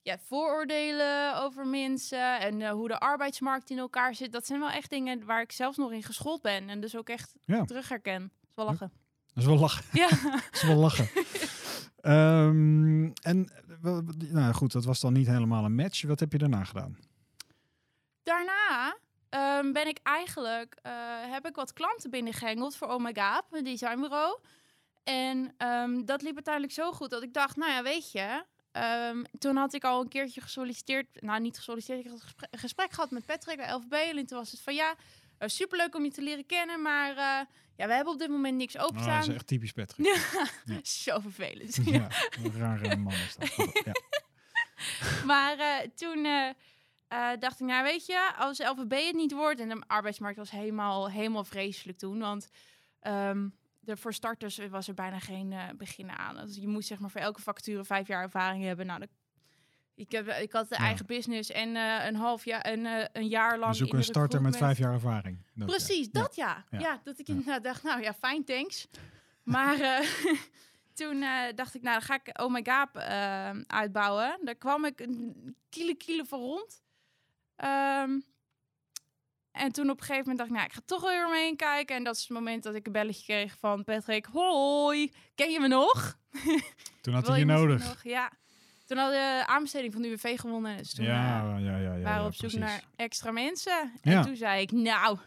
ja, 0.01 0.17
vooroordelen 0.19 1.41
over 1.41 1.67
mensen 1.67 2.39
en 2.39 2.61
eh, 2.61 2.71
hoe 2.71 2.87
de 2.87 2.99
arbeidsmarkt 2.99 3.69
in 3.69 3.77
elkaar 3.77 4.15
zit. 4.15 4.31
Dat 4.31 4.45
zijn 4.45 4.59
wel 4.59 4.69
echt 4.69 4.89
dingen 4.89 5.25
waar 5.25 5.41
ik 5.41 5.51
zelfs 5.51 5.77
nog 5.77 5.91
in 5.91 6.03
geschoold 6.03 6.41
ben. 6.41 6.69
En 6.69 6.79
dus 6.79 6.95
ook 6.97 7.09
echt 7.09 7.35
Ja. 7.45 7.63
terug 7.65 7.89
herken. 7.89 8.21
Dat 8.21 8.49
is 8.49 8.55
wel 8.55 8.65
lachen. 8.65 8.91
dat 9.33 9.43
is 9.43 9.45
wel 9.45 9.57
lachen. 9.57 9.83
Ja. 9.93 10.09
Dat 10.31 10.49
is 10.53 10.63
wel 10.63 10.75
lachen. 10.77 11.09
Ehm, 11.97 13.03
en 13.21 13.49
eh, 13.49 13.75
wel- 13.81 14.01
nou 14.17 14.53
goed, 14.53 14.71
dat 14.71 14.85
was 14.85 14.99
dan 14.99 15.13
niet 15.13 15.27
helemaal 15.27 15.65
een 15.65 15.75
match. 15.75 16.01
Wat 16.01 16.19
heb 16.19 16.31
je 16.31 16.37
daarna 16.37 16.63
gedaan? 16.63 16.97
Daarna 18.27 18.97
ehm, 19.29 19.71
ben 19.71 19.87
ik 19.87 19.99
eigenlijk, 20.03 20.75
eh, 20.81 20.91
heb 21.31 21.47
ik 21.47 21.55
wat 21.55 21.73
klanten 21.73 22.09
binnengehengeld 22.09 22.75
voor 22.75 22.87
Oh 22.87 23.03
My 23.03 23.13
God, 23.15 23.43
een 23.51 23.63
designbureau. 23.63 24.39
En 25.03 25.53
ehm, 25.57 26.05
dat 26.05 26.21
liep 26.21 26.33
uiteindelijk 26.35 26.73
zo 26.73 26.91
goed 26.91 27.09
dat 27.09 27.23
ik 27.23 27.33
dacht, 27.33 27.55
nou 27.55 27.71
ja, 27.71 27.83
weet 27.83 28.11
je, 28.11 28.43
ehm, 28.71 29.23
toen 29.39 29.55
had 29.55 29.73
ik 29.73 29.83
al 29.83 30.01
een 30.01 30.07
keertje 30.07 30.41
gesolliciteerd, 30.41 31.21
nou 31.21 31.39
niet 31.39 31.57
gesolliciteerd, 31.57 31.99
ik 32.05 32.11
had 32.11 32.13
een 32.19 32.21
gesprek, 32.25 32.47
een 32.53 32.59
gesprek 32.59 32.91
gehad 32.91 33.11
met 33.11 33.25
Patrick 33.25 33.57
bij 33.57 33.71
LFB. 33.73 33.93
En 33.93 34.25
toen 34.25 34.37
was 34.37 34.51
het 34.51 34.61
van 34.61 34.75
ja, 34.75 34.95
eh, 35.37 35.47
superleuk 35.47 35.95
om 35.95 36.03
je 36.03 36.11
te 36.11 36.21
leren 36.21 36.45
kennen, 36.45 36.81
maar 36.81 37.09
eh, 37.09 37.45
ja, 37.75 37.87
we 37.87 37.93
hebben 37.93 38.13
op 38.13 38.19
dit 38.19 38.29
moment 38.29 38.55
niks 38.57 38.75
Oh, 38.75 38.81
dat 38.81 38.89
openstaan. 38.89 39.21
is 39.21 39.27
echt 39.27 39.47
typisch 39.47 39.71
Patrick. 39.71 40.05
Ja, 40.65 40.79
zo 41.03 41.19
vervelend. 41.19 41.75
Ja, 41.85 42.07
een 42.43 42.53
rare 42.57 42.95
man 42.95 43.13
is 43.13 43.35
dat. 43.35 43.55
Ja. 43.85 43.91
Maar 45.25 45.85
toen 45.95 46.25
eh, 47.07 47.29
dacht 47.39 47.59
ik, 47.59 47.65
nou 47.67 47.83
weet 47.83 48.05
je, 48.05 48.31
als 48.37 48.59
LVB 48.59 49.05
het 49.05 49.15
niet 49.15 49.31
wordt... 49.31 49.59
en 49.59 49.69
de 49.69 49.83
arbeidsmarkt 49.87 50.37
was 50.37 50.51
helemaal, 50.51 51.09
helemaal 51.11 51.43
vreselijk 51.43 51.97
toen. 51.97 52.19
Want 52.19 52.47
de, 53.79 53.97
voor 53.97 54.13
starters 54.13 54.57
was 54.69 54.87
er 54.87 54.93
bijna 54.93 55.19
geen 55.19 55.51
eh 55.53 55.63
begin 55.77 56.09
aan. 56.11 56.35
Dus 56.45 56.55
je 56.55 56.67
moest 56.67 56.87
zeg 56.87 56.99
maar 56.99 57.09
voor 57.09 57.21
elke 57.21 57.41
vacature 57.41 57.83
vijf 57.83 58.07
jaar 58.07 58.21
ervaring 58.23 58.63
hebben. 58.63 58.85
Nou, 58.85 58.99
dat- 58.99 59.09
ik, 59.95 60.11
heb, 60.11 60.27
ik 60.27 60.51
had 60.51 60.69
de 60.69 60.75
Ja. 60.79 60.81
eigen 60.85 61.05
business 61.05 61.51
en 61.51 61.75
eh, 61.75 62.05
een 62.05 62.15
half 62.15 62.45
jaar, 62.45 62.61
en 62.61 63.09
een 63.13 63.27
jaar 63.27 63.57
lang 63.57 63.71
We 63.71 63.77
zoeken 63.77 63.97
een 63.97 64.03
starter 64.03 64.41
met 64.41 64.57
vijf 64.57 64.77
jaar 64.77 64.93
ervaring. 64.93 65.45
Dat. 65.53 65.67
Precies, 65.67 66.05
Ja. 66.11 66.21
dat 66.21 66.35
ja. 66.35 66.65
Ja. 66.69 66.79
ja. 66.79 67.01
dat 67.03 67.19
ik 67.19 67.27
inderdaad 67.27 67.63
dacht, 67.63 67.83
nou 67.83 68.01
ja, 68.01 68.13
fijn, 68.13 68.43
thanks. 68.43 68.87
Maar 69.43 69.77
toen 70.93 71.19
dacht 71.55 71.75
ik, 71.75 71.81
nou, 71.81 71.93
dan 71.99 72.01
ga 72.01 72.15
ik 72.23 72.41
Oh 72.41 72.51
My 72.51 72.61
eh, 72.61 73.49
uitbouwen. 73.67 74.39
Daar 74.43 74.55
kwam 74.55 74.85
ik 74.85 74.99
een 74.99 75.55
kilo 75.69 75.93
kilo 75.97 76.23
van 76.23 76.39
rond. 76.39 76.83
Ehm, 77.57 78.09
en 79.51 79.71
toen 79.71 79.89
op 79.89 79.99
een 79.99 80.05
gegeven 80.05 80.29
moment 80.29 80.37
dacht 80.37 80.49
ik, 80.49 80.55
nou, 80.55 80.65
ik 80.67 80.73
ga 80.73 80.81
toch 80.85 81.01
weer 81.01 81.25
omheen 81.25 81.55
kijken. 81.55 81.95
En 81.95 82.03
dat 82.03 82.15
is 82.15 82.21
het 82.21 82.29
moment 82.29 82.63
dat 82.63 82.75
ik 82.75 82.85
een 82.85 82.91
belletje 82.91 83.23
kreeg 83.23 83.55
van 83.59 83.83
Patrick. 83.83 84.25
Hoi, 84.25 85.11
ken 85.35 85.49
je 85.51 85.59
me 85.59 85.67
nog? 85.67 86.17
Toen 87.01 87.13
had 87.13 87.27
hij 87.27 87.39
je 87.39 87.45
nodig. 87.45 87.83
nog? 87.87 88.03
Ja. 88.03 88.31
Toen 88.85 88.97
hadden 88.97 89.19
we 89.19 89.39
de 89.39 89.47
aanbesteding 89.47 89.93
van 89.93 90.01
de 90.01 90.07
UWV 90.07 90.39
gewonnen. 90.39 90.77
Dus 90.77 90.93
toen 90.93 91.05
eh, 91.05 91.11
ja, 91.11 91.57
ja, 91.57 91.77
ja, 91.77 91.93
ja. 91.95 92.01
waren 92.03 92.21
we 92.21 92.27
op 92.27 92.33
zoek 92.35 92.49
precies. 92.49 92.59
naar 92.59 92.83
extra 92.95 93.31
mensen. 93.31 93.91
En 94.01 94.11
Ja. 94.11 94.23
toen 94.23 94.35
zei 94.35 94.61
ik, 94.61 94.71
nou, 94.71 95.17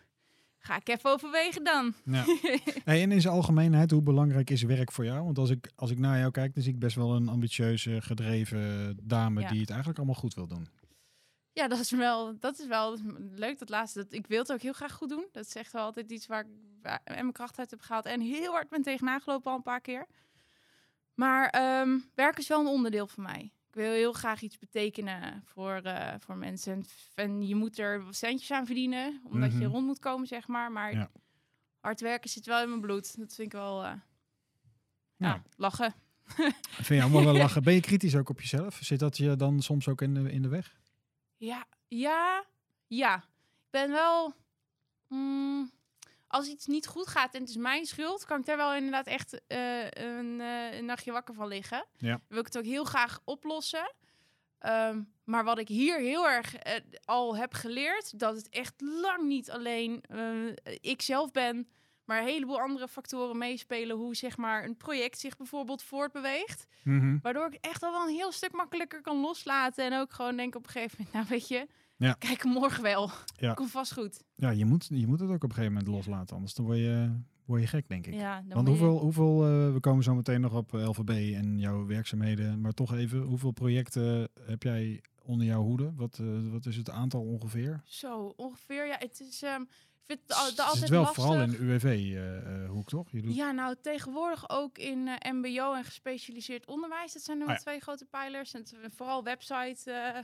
ga 0.58 0.76
ik 0.76 0.88
even 0.88 1.10
overwegen 1.10 1.64
dan. 1.64 1.94
Ja. 2.04 2.24
Hey, 2.84 3.02
en 3.02 3.12
in 3.12 3.20
zijn 3.20 3.34
algemeenheid, 3.34 3.90
hoe 3.90 4.02
belangrijk 4.02 4.50
is 4.50 4.62
werk 4.62 4.92
voor 4.92 5.04
jou? 5.04 5.24
Want 5.24 5.38
als 5.38 5.50
ik, 5.50 5.70
als 5.76 5.90
ik 5.90 5.98
naar 5.98 6.18
jou 6.18 6.30
kijk, 6.30 6.54
dan 6.54 6.62
zie 6.62 6.72
ik 6.72 6.78
best 6.78 6.96
wel 6.96 7.14
een 7.16 7.28
ambitieuze, 7.28 8.00
gedreven 8.00 8.96
dame 9.02 9.40
Ja. 9.40 9.48
die 9.48 9.60
het 9.60 9.68
eigenlijk 9.70 9.98
allemaal 9.98 10.20
goed 10.20 10.34
wil 10.34 10.46
doen. 10.46 10.68
Ja, 11.60 11.68
dat 11.68 11.78
is 11.78 11.90
wel, 11.90 12.38
dat 12.38 12.58
is 12.58 12.66
wel 12.66 12.96
leuk, 13.34 13.58
dat 13.58 13.68
laatste. 13.68 13.98
Dat, 14.02 14.12
ik 14.12 14.26
wil 14.26 14.38
het 14.38 14.52
ook 14.52 14.60
heel 14.60 14.72
graag 14.72 14.92
goed 14.92 15.08
doen. 15.08 15.26
Dat 15.32 15.46
is 15.46 15.54
echt 15.54 15.72
wel 15.72 15.82
altijd 15.82 16.10
iets 16.10 16.26
waar 16.26 16.40
ik 16.40 16.46
waar- 16.82 17.00
en 17.04 17.14
mijn 17.14 17.32
kracht 17.32 17.58
uit 17.58 17.70
heb 17.70 17.80
gehaald. 17.80 18.04
En 18.04 18.20
heel 18.20 18.52
hard 18.52 18.68
ben 18.68 18.82
tegenaan 18.82 19.20
gelopen 19.20 19.50
al 19.50 19.56
een 19.56 19.62
paar 19.62 19.80
keer. 19.80 20.06
Maar 21.14 21.48
ehm, 21.48 21.98
werk 22.14 22.38
is 22.38 22.48
wel 22.48 22.60
een 22.60 22.66
onderdeel 22.66 23.06
van 23.06 23.22
mij. 23.22 23.40
Ik 23.68 23.74
wil 23.74 23.92
heel 23.92 24.12
graag 24.12 24.40
iets 24.42 24.58
betekenen 24.58 25.42
voor, 25.44 25.74
eh, 25.74 26.14
voor 26.18 26.36
mensen. 26.36 26.84
En, 27.14 27.46
je 27.46 27.54
moet 27.54 27.78
er 27.78 28.02
centjes 28.10 28.50
aan 28.50 28.66
verdienen, 28.66 29.20
omdat 29.24 29.52
je 29.52 29.58
Mhm. 29.58 29.66
rond 29.70 29.86
moet 29.86 29.98
komen, 29.98 30.26
zeg 30.26 30.46
maar. 30.48 30.72
Maar 30.72 30.92
Ja. 30.94 31.10
hard 31.80 32.00
werken 32.00 32.30
zit 32.30 32.46
wel 32.46 32.62
in 32.62 32.68
mijn 32.68 32.80
bloed. 32.80 33.16
Dat 33.18 33.34
vind 33.34 33.46
ik 33.46 33.52
wel, 33.52 33.84
eh, 33.84 33.92
ja, 35.16 35.26
Ja. 35.28 35.42
lachen. 35.56 35.94
Vind 36.70 36.86
je 36.88 37.02
allemaal 37.02 37.24
wel 37.24 37.36
lachen? 37.46 37.62
Ben 37.62 37.74
je 37.74 37.80
kritisch 37.80 38.16
ook 38.16 38.28
op 38.28 38.40
jezelf? 38.40 38.78
Zit 38.82 38.98
dat 38.98 39.16
je 39.16 39.36
dan 39.36 39.62
soms 39.62 39.88
ook 39.88 40.02
in 40.02 40.14
de, 40.14 40.32
in 40.32 40.42
de 40.42 40.48
weg? 40.48 40.79
Ja, 41.40 41.66
ja, 41.88 42.44
ja. 42.86 43.16
Ik 43.16 43.70
ben 43.70 43.90
wel. 43.90 44.34
mm, 45.08 45.70
als 46.26 46.48
iets 46.48 46.66
niet 46.66 46.86
goed 46.86 47.06
gaat 47.06 47.34
en 47.34 47.40
het 47.40 47.48
is 47.48 47.56
mijn 47.56 47.86
schuld, 47.86 48.24
kan 48.24 48.38
ik 48.40 48.46
daar 48.46 48.56
wel 48.56 48.74
inderdaad 48.74 49.06
echt 49.06 49.46
eh, 49.46 49.84
een, 49.90 50.40
eh, 50.40 50.76
een 50.76 50.84
nachtje 50.84 51.12
wakker 51.12 51.34
van 51.34 51.48
liggen. 51.48 51.84
Ja. 51.96 52.08
Dan 52.08 52.20
wil 52.28 52.38
ik 52.38 52.46
het 52.46 52.58
ook 52.58 52.64
heel 52.64 52.84
graag 52.84 53.20
oplossen. 53.24 53.94
Ehm, 54.58 55.02
maar 55.24 55.44
wat 55.44 55.58
ik 55.58 55.68
hier 55.68 55.98
heel 55.98 56.28
erg 56.28 56.54
eh, 56.54 56.80
al 57.04 57.36
heb 57.36 57.54
geleerd, 57.54 58.18
dat 58.18 58.36
het 58.36 58.48
echt 58.48 58.80
lang 58.80 59.22
niet 59.22 59.50
alleen 59.50 60.04
ik 60.80 61.02
zelf 61.02 61.30
ben, 61.30 61.68
maar 62.10 62.20
een 62.20 62.28
heleboel 62.28 62.60
andere 62.60 62.88
factoren 62.88 63.38
meespelen. 63.38 63.96
Hoe 63.96 64.14
zeg 64.14 64.36
maar 64.36 64.64
een 64.64 64.76
project 64.76 65.18
zich 65.18 65.36
bijvoorbeeld 65.36 65.82
voortbeweegt. 65.82 66.66
Mhm. 66.84 67.18
Waardoor 67.22 67.46
ik 67.46 67.58
echt 67.60 67.82
al 67.82 67.92
wel 67.92 68.02
een 68.08 68.14
heel 68.14 68.32
stuk 68.32 68.52
makkelijker 68.52 69.00
kan 69.00 69.20
loslaten. 69.20 69.84
En 69.84 69.98
ook 70.00 70.12
gewoon 70.12 70.36
denk 70.36 70.54
op 70.54 70.64
een 70.64 70.70
gegeven 70.70 70.96
moment, 70.98 71.14
nou 71.14 71.26
weet 71.28 71.48
je, 71.48 71.66
Ja. 71.96 72.12
kijk 72.12 72.44
morgen 72.44 72.82
wel. 72.82 73.10
Ja. 73.36 73.54
Komt 73.54 73.70
vast 73.70 73.92
goed. 73.92 74.22
Ja, 74.34 74.50
je 74.50 74.64
moet, 74.64 74.86
je 74.92 75.06
moet 75.06 75.20
het 75.20 75.28
ook 75.30 75.34
op 75.34 75.42
een 75.42 75.54
gegeven 75.54 75.72
moment 75.72 75.94
loslaten, 75.94 76.34
anders 76.36 76.54
dan 76.54 76.64
word 76.64 76.78
je, 76.78 77.20
word 77.44 77.60
je 77.60 77.66
gek, 77.66 77.88
denk 77.88 78.06
ik. 78.06 78.14
Ja, 78.14 78.34
dan 78.40 78.48
Want 78.48 78.66
je- 78.66 78.72
hoeveel, 78.72 78.98
hoeveel 78.98 79.44
eh, 79.44 79.72
we 79.72 79.80
komen 79.80 80.04
zo 80.04 80.14
meteen 80.14 80.40
nog 80.40 80.54
op 80.54 80.72
LVB 80.72 81.34
en 81.34 81.58
jouw 81.58 81.86
werkzaamheden, 81.86 82.60
maar 82.60 82.72
toch 82.72 82.94
even, 82.94 83.20
hoeveel 83.22 83.50
projecten 83.50 84.28
heb 84.40 84.62
jij 84.62 85.02
onder 85.22 85.46
jouw 85.46 85.62
hoede? 85.62 85.92
Wat, 85.94 86.18
eh, 86.18 86.26
wat 86.50 86.66
is 86.66 86.76
het 86.76 86.90
aantal 86.90 87.22
ongeveer? 87.22 87.80
Zo, 87.84 88.32
ongeveer. 88.36 88.86
Ja, 88.86 88.96
het 88.98 89.20
is... 89.20 89.42
ehm 89.42 89.62
vind 90.16 90.20
het, 90.74 90.82
is 90.82 90.88
wel 90.88 91.00
lastig. 91.02 91.24
vooral 91.24 91.42
in 91.42 91.50
de 91.50 91.56
UWV-hoek, 91.58 92.88
toch? 92.88 93.10
Je 93.10 93.22
doet 93.22 93.34
Ja, 93.34 93.52
nou 93.52 93.76
tegenwoordig 93.82 94.48
ook 94.50 94.78
in 94.78 95.08
eh, 95.08 95.32
MBO 95.32 95.74
en 95.74 95.84
gespecialiseerd 95.84 96.66
onderwijs. 96.66 97.12
Dat 97.12 97.22
zijn 97.22 97.38
de 97.38 97.44
Ah, 97.44 97.50
ja. 97.50 97.56
twee 97.56 97.80
grote 97.80 98.04
pijlers. 98.04 98.54
En 98.54 98.64
vooral 98.94 99.24
website, 99.24 99.92
eh, 99.92 100.18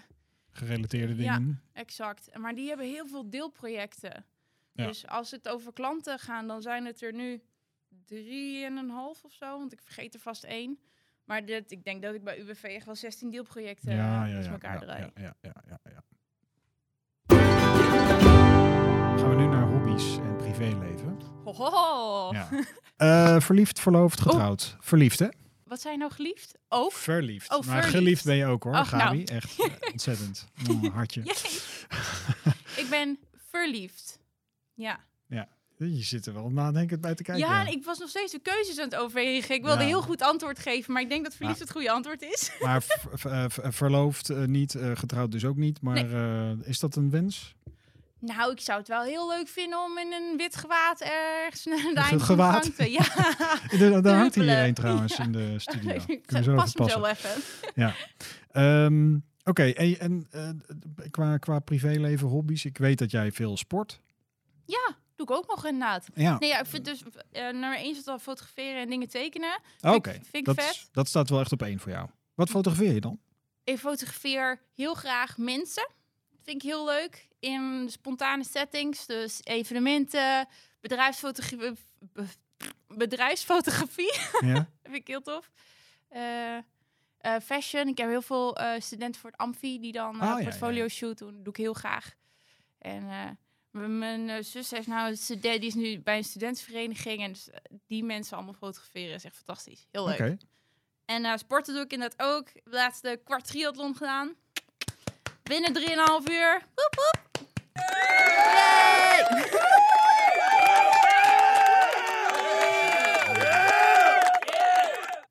gerelateerde 0.50 1.22
Ja. 1.22 1.36
dingen. 1.38 1.62
exact. 1.72 2.38
Maar 2.38 2.54
die 2.54 2.68
hebben 2.68 2.86
heel 2.86 3.06
veel 3.06 3.30
deelprojecten. 3.30 4.24
Ja. 4.72 4.86
Dus 4.86 5.06
als 5.06 5.30
het 5.30 5.48
over 5.48 5.72
klanten 5.72 6.18
gaat, 6.18 6.46
dan 6.48 6.62
zijn 6.62 6.84
het 6.84 7.02
er 7.02 7.12
nu 7.12 7.42
drie 8.04 8.64
en 8.64 8.76
een 8.76 8.90
half 8.90 9.24
of 9.24 9.32
zo. 9.32 9.58
Want 9.58 9.72
ik 9.72 9.80
vergeet 9.82 10.14
er 10.14 10.20
vast 10.20 10.44
één. 10.44 10.78
Maar 11.24 11.44
dit, 11.44 11.70
ik 11.70 11.84
denk 11.84 12.02
dat 12.02 12.14
ik 12.14 12.24
bij 12.24 12.38
UWV 12.38 12.62
echt 12.62 12.84
wel 12.86 12.94
16 12.94 13.30
deelprojecten 13.30 13.94
ja, 13.94 14.24
ja, 14.26 14.32
ja, 14.34 14.40
ja, 14.40 14.50
elkaar 14.50 14.72
ja, 14.74 14.78
draai. 14.80 15.00
ja, 15.00 15.10
ja, 15.14 15.34
ja, 15.68 15.78
ja, 15.84 16.02
privéleven. 20.56 21.18
Hoho. 21.44 22.32
Ja. 22.32 22.48
Eh, 22.96 23.40
verliefd, 23.40 23.80
verloofd, 23.80 24.20
getrouwd. 24.20 24.76
Verliefd, 24.80 25.18
hè? 25.18 25.26
Wat 25.64 25.80
zijn 25.80 25.98
nou 25.98 26.12
geliefd? 26.12 26.54
Ook? 26.68 26.92
Verliefd. 26.92 27.50
Oh, 27.50 27.56
maar 27.56 27.64
verliefd. 27.82 27.90
geliefd 27.96 28.24
ben 28.24 28.36
je 28.36 28.44
ook, 28.46 28.62
hoor, 28.62 28.74
Ach, 28.74 28.88
Gabi. 28.88 29.16
nou. 29.22 29.24
Echt 29.24 29.60
eh, 29.60 29.66
ontzettend. 29.92 30.46
Mm, 30.68 30.84
hartje. 30.94 31.20
Ik 32.76 32.86
ben 32.90 33.18
verliefd. 33.50 34.18
Ja. 34.74 35.00
Je 35.78 36.02
zit 36.02 36.26
er 36.26 36.32
wel 36.34 36.50
nadenkend 36.50 37.00
bij 37.00 37.14
te 37.14 37.22
kijken. 37.22 37.46
Ja, 37.48 37.66
ik 37.66 37.84
was 37.84 37.98
nog 37.98 38.08
steeds 38.08 38.32
de 38.32 38.38
keuzes 38.38 38.78
aan 38.78 38.84
het 38.84 38.96
overwegen. 38.96 39.54
Ik 39.54 39.62
wilde 39.64 39.80
Ja. 39.80 39.86
heel 39.86 40.02
goed 40.02 40.22
antwoord 40.22 40.58
geven, 40.58 40.92
maar 40.92 41.02
ik 41.02 41.08
denk 41.08 41.24
dat 41.24 41.34
verliefd 41.34 41.58
Ja. 41.58 41.64
het 41.64 41.72
goede 41.72 41.90
antwoord 41.90 42.22
is. 42.22 42.50
Maar 42.60 42.84
eh, 43.24 43.44
verloofd 43.50 44.30
eh, 44.30 44.44
niet, 44.44 44.76
getrouwd 44.94 45.32
dus 45.32 45.44
ook 45.44 45.56
niet. 45.56 45.80
Maar 45.80 45.96
is 46.66 46.78
dat 46.78 46.96
een 46.96 47.10
wens? 47.10 47.54
Nou, 48.26 48.52
ik 48.52 48.60
zou 48.60 48.78
het 48.78 48.88
wel 48.88 49.02
heel 49.02 49.28
leuk 49.28 49.48
vinden 49.48 49.78
om 49.78 49.98
in 49.98 50.12
een 50.12 50.36
wit 50.36 50.56
gewaad 50.56 51.00
ergens 51.00 51.64
naar 51.64 51.94
de 51.94 52.00
eind 52.00 52.22
gewaad? 52.22 52.76
te... 52.76 52.90
Ja, 52.90 53.04
daar 54.00 54.16
hangt 54.16 54.34
hier 54.34 54.48
een 54.48 54.74
trouwens 54.74 55.18
in 55.18 55.32
de 55.32 55.54
studio. 55.58 55.94
ik 56.06 56.22
Kunnen 56.26 56.44
zo 56.44 56.54
pas 56.54 56.74
hem 56.74 56.88
zo 56.88 57.04
even. 57.04 57.30
Ehm, 58.50 59.16
Oké, 59.46 59.62
en, 59.64 59.96
en 59.98 60.26
eh, 60.30 61.10
qua, 61.10 61.38
qua 61.38 61.58
privéleven, 61.58 62.28
hobby's. 62.28 62.64
Ik 62.64 62.78
weet 62.78 62.98
dat 62.98 63.10
jij 63.10 63.32
veel 63.32 63.56
sport. 63.56 64.00
Ja, 64.64 64.96
doe 65.16 65.26
ik 65.26 65.32
ook 65.32 65.46
nog 65.48 65.64
inderdaad. 65.66 66.06
Ja, 66.14 66.36
Nee, 66.38 66.48
ja, 66.48 66.60
ik 66.60 66.66
vind 66.66 66.84
dus 66.84 67.02
eh, 67.30 67.42
nummer 67.42 67.76
één 67.76 67.96
het 67.96 68.08
al 68.08 68.18
fotograferen 68.18 68.80
en 68.80 68.88
dingen 68.88 69.08
tekenen. 69.08 69.60
oké. 69.80 70.10
vind 70.10 70.34
ik 70.34 70.44
Dat, 70.44 70.54
vet. 70.54 70.88
dat 70.92 71.08
staat 71.08 71.30
wel 71.30 71.40
echt 71.40 71.52
op 71.52 71.62
één 71.62 71.78
voor 71.80 71.90
jou. 71.92 72.08
Wat 72.34 72.48
fotografeer 72.48 72.94
je 72.94 73.00
dan? 73.00 73.18
Ik 73.64 73.78
fotografeer 73.78 74.60
heel 74.74 74.94
graag 74.94 75.36
mensen. 75.38 75.88
Vind 76.46 76.62
ik 76.62 76.68
heel 76.70 76.84
leuk. 76.84 77.28
In 77.38 77.86
spontane 77.90 78.44
settings. 78.44 79.06
Dus 79.06 79.40
evenementen, 79.44 80.48
bedrijfsfotografie. 80.80 81.72
be- 81.98 82.26
bedrijfsfotografie. 82.88 84.12
Ja? 84.40 84.68
vind 84.82 84.96
ik 84.96 85.06
heel 85.06 85.22
tof. 85.22 85.50
Eh, 86.08 86.56
eh, 86.56 86.62
fashion. 87.42 87.88
Ik 87.88 87.98
heb 87.98 88.08
heel 88.08 88.22
veel 88.22 88.56
eh, 88.56 88.80
studenten 88.80 89.20
voor 89.20 89.30
het 89.30 89.38
Amfi 89.40 89.80
die 89.80 89.92
dan 89.92 90.22
Oh, 90.22 90.42
portfolio 90.42 90.82
ja. 90.82 90.88
shoot 90.88 91.18
doen. 91.18 91.34
Dat 91.34 91.44
doe 91.44 91.52
ik 91.52 91.58
heel 91.58 91.72
graag. 91.74 92.14
En 92.78 93.38
mijn 93.70 94.44
zus 94.44 94.72
is 94.72 94.86
nou 94.86 95.08
een 95.08 95.16
student, 95.16 95.60
die 95.60 95.68
is 95.68 95.74
nu 95.74 96.00
bij 96.00 96.16
een 96.16 96.24
studentenvereniging. 96.24 97.22
En 97.22 97.32
dus, 97.32 97.48
die 97.86 98.04
mensen 98.04 98.36
allemaal 98.36 98.54
fotograferen 98.54 99.14
is 99.14 99.24
echt 99.24 99.36
fantastisch. 99.36 99.86
Heel 99.90 100.06
leuk. 100.08 100.36
En 101.04 101.38
sporten 101.38 101.74
doe 101.74 101.82
ik 101.84 101.92
inderdaad 101.92 102.26
ook. 102.26 102.48
Laatst 102.64 103.02
de 103.02 103.20
kwart 103.24 103.46
triathlon 103.46 103.94
gedaan. 103.96 104.34
Binnen 105.48 105.72
3,5 105.74 106.30
uur. 106.30 106.62
Woep, 106.74 106.94
woep. 106.94 107.46
Yay! 107.72 109.24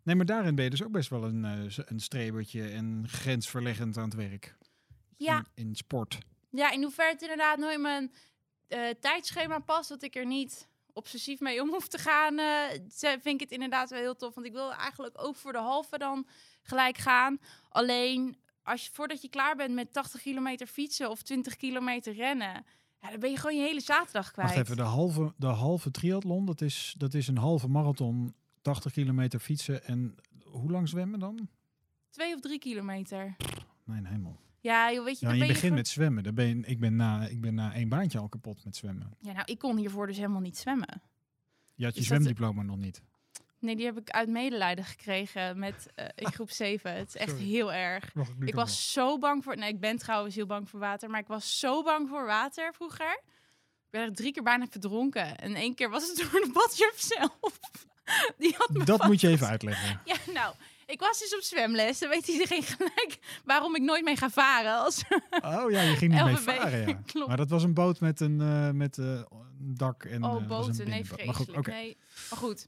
Nee, 0.04 0.16
maar 0.16 0.26
daarin 0.26 0.56
ben 0.56 0.64
je 0.64 0.70
dus 0.70 0.84
ook 0.84 0.92
best 0.92 1.10
wel 1.10 1.24
een, 1.24 1.46
eh, 1.46 1.78
een 1.86 2.00
strebertje 2.00 2.68
en 2.70 3.04
grensverleggend 3.08 3.98
aan 3.98 4.04
het 4.04 4.14
werk. 4.14 4.56
Ja, 5.18 5.38
In, 5.38 5.68
in 5.68 5.76
sport. 5.76 6.18
ja, 6.50 6.72
in 6.72 6.82
hoeverre 6.84 7.12
het 7.12 7.22
inderdaad 7.22 7.58
nooit 7.58 7.80
mijn 7.80 8.14
eh, 8.68 8.90
tijdschema 9.00 9.60
past, 9.60 9.90
dat 9.90 10.02
ik 10.04 10.16
er 10.16 10.26
niet 10.26 10.68
obsessief 10.94 11.40
mee 11.40 11.62
om 11.62 11.70
hoef 11.70 11.88
te 11.88 11.98
gaan, 11.98 12.40
eh, 12.40 12.80
ze- 12.96 13.18
vind 13.22 13.26
ik 13.34 13.40
het 13.40 13.52
inderdaad 13.52 13.90
wel 13.90 14.00
heel 14.00 14.16
tof. 14.16 14.34
Want 14.36 14.48
ik 14.48 14.54
wil 14.54 14.74
eigenlijk 14.74 15.14
ook 15.22 15.36
voor 15.36 15.52
de 15.52 15.58
halve 15.58 15.98
dan 15.98 16.28
gelijk 16.62 16.98
gaan. 16.98 17.40
Alleen, 17.70 18.38
als 18.66 18.86
je, 18.86 18.92
voordat 18.94 19.22
je 19.22 19.30
klaar 19.30 19.56
bent 19.56 19.74
met 19.74 19.94
80 19.94 20.22
kilometer 20.22 20.68
fietsen 20.68 21.10
of 21.10 21.22
20 21.22 21.56
kilometer 21.56 22.14
rennen, 22.14 22.66
ja, 23.02 23.10
dan 23.10 23.20
ben 23.20 23.30
je 23.30 23.38
gewoon 23.38 23.56
je 23.56 23.62
hele 23.62 23.82
zaterdag 23.82 24.32
kwijt. 24.32 24.48
Wacht 24.48 24.62
even, 24.62 24.76
de 24.78 24.82
halve, 24.84 25.34
de 25.38 25.48
halve 25.48 25.92
triathlon, 25.92 26.46
dat 26.46 26.62
is, 26.62 26.96
dat 26.98 27.14
is 27.14 27.28
een 27.28 27.38
halve 27.38 27.68
marathon, 27.68 28.34
80 28.62 28.92
kilometer 28.92 29.40
fietsen 29.40 29.84
en 29.86 30.16
hoe 30.44 30.72
lang 30.72 30.90
zwemmen 30.90 31.20
dan? 31.20 31.50
Twee 32.10 32.34
of 32.34 32.40
drie 32.42 32.60
kilometer. 32.60 33.36
Mijn 33.84 34.06
hemel. 34.06 34.40
Ja, 34.60 34.92
joh, 34.94 35.04
weet 35.06 35.20
je, 35.20 35.26
Ja, 35.26 35.32
dan 35.32 35.42
je 35.42 35.48
begint 35.54 35.74
met 35.74 35.88
zwemmen. 35.88 36.24
Dan 36.24 36.34
ben 36.36 36.48
je, 36.48 36.66
ik, 36.66 36.80
ben 36.80 36.96
na, 36.96 37.28
ik 37.28 37.42
ben 37.42 37.54
na 37.54 37.74
één 37.74 37.90
baantje 37.90 38.20
al 38.20 38.30
kapot 38.30 38.66
met 38.66 38.76
zwemmen. 38.76 39.12
Ja, 39.20 39.32
nou, 39.32 39.46
ik 39.46 39.60
kon 39.60 39.78
hiervoor 39.78 40.08
dus 40.08 40.16
helemaal 40.18 40.42
niet 40.42 40.58
zwemmen. 40.58 41.02
Je 41.74 41.84
had 41.84 41.94
je 41.94 42.00
dat- 42.00 42.08
zwemdiploma 42.10 42.62
nog 42.62 42.78
niet. 42.78 43.02
Nee, 43.60 43.76
die 43.76 43.86
heb 43.86 43.98
ik 43.98 44.10
uit 44.10 44.30
medelijden 44.30 44.86
gekregen 44.86 45.60
met 45.60 45.88
eh, 45.96 46.06
in 46.16 46.32
groep 46.34 46.52
7. 46.52 46.94
Het 46.94 47.08
is 47.08 47.16
echt 47.16 47.30
Sorry. 47.30 47.46
heel 47.46 47.74
erg. 47.74 48.12
Ik 48.40 48.56
was 48.56 48.92
zo 48.92 49.18
bang 49.18 49.44
voor... 49.44 49.58
Nee, 49.58 49.70
ik 49.70 49.80
ben 49.80 49.98
trouwens 49.98 50.36
heel 50.36 50.46
bang 50.46 50.70
voor 50.70 50.80
water. 50.80 51.10
Maar 51.10 51.20
ik 51.20 51.28
was 51.28 51.60
zo 51.60 51.84
bang 51.84 52.10
voor 52.10 52.26
water 52.26 52.74
vroeger. 52.74 53.22
Ik 53.86 53.92
ben 53.92 54.02
er 54.02 54.14
drie 54.14 54.32
keer 54.32 54.44
bijna 54.44 54.68
verdronken. 54.70 55.38
En 55.38 55.56
één 55.56 55.76
keer 55.76 55.90
was 55.90 56.08
het 56.08 56.18
door 56.32 56.42
de 56.42 56.52
badjuf 56.54 56.94
zelf. 56.96 57.60
Die 58.38 58.56
had 58.58 58.70
me? 58.70 58.84
Dat 58.84 59.06
moet 59.06 59.22
je 59.22 59.28
even 59.28 59.48
uitleggen. 59.48 60.02
Ja, 60.06 60.16
nou... 60.34 60.56
Ik 60.88 61.00
was 61.00 61.20
dus 61.20 61.36
op 61.36 61.42
zwemles. 61.42 62.00
Dan 62.00 62.10
weet 62.10 62.28
iedereen 62.28 62.64
gelijk 62.64 63.20
waarom 63.46 63.76
ik 63.76 63.82
nooit 63.82 64.04
mee 64.04 64.16
ga 64.16 64.30
varen. 64.30 64.78
Als... 64.78 65.04
Oh 65.30 65.72
ja, 65.72 65.82
je 65.82 65.96
ging 65.96 66.14
niet 66.14 66.24
mee 66.24 66.36
varen, 66.36 66.88
ja. 66.88 67.00
klopt. 67.06 67.28
Maar 67.28 67.38
dat 67.38 67.50
was 67.50 67.64
een 67.64 67.74
boot 67.74 68.00
met 68.00 68.20
een, 68.20 68.42
eh, 68.42 68.70
met, 68.70 68.98
eh, 68.98 69.06
een 69.06 69.76
dak 69.76 70.04
en 70.04 70.24
eh, 70.24 70.30
Oh, 70.30 70.42
een 70.42 70.48
boten. 70.48 70.76
Nee, 70.76 70.86
binnenboot. 70.86 71.26
Maar 71.26 71.36
goed, 71.36 71.46
vreselijk. 71.46 71.68
Nee, 71.68 71.98
maar 72.30 72.40
goed. 72.40 72.68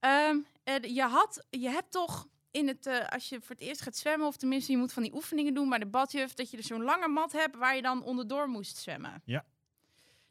Ehm, 0.00 0.38
eh, 0.64 0.82
je, 0.82 1.02
had, 1.02 1.46
je 1.50 1.68
hebt 1.68 1.90
toch 1.90 2.26
in 2.50 2.68
het, 2.68 2.86
eh, 2.86 3.08
als 3.08 3.28
je 3.28 3.40
voor 3.40 3.56
het 3.56 3.64
eerst 3.64 3.80
gaat 3.80 3.96
zwemmen, 3.96 4.26
of 4.26 4.36
tenminste 4.36 4.72
je 4.72 4.78
moet 4.78 4.92
van 4.92 5.02
die 5.02 5.14
oefeningen 5.14 5.54
doen 5.54 5.68
bij 5.68 5.78
de 5.78 5.86
badjuf, 5.86 6.34
dat 6.34 6.50
je 6.50 6.56
dus 6.56 6.66
zo'n 6.66 6.82
lange 6.82 7.08
mat 7.08 7.32
hebt 7.32 7.56
waar 7.56 7.76
je 7.76 7.82
dan 7.82 8.02
onderdoor 8.02 8.48
moest 8.48 8.76
zwemmen. 8.76 9.22
Ja. 9.24 9.44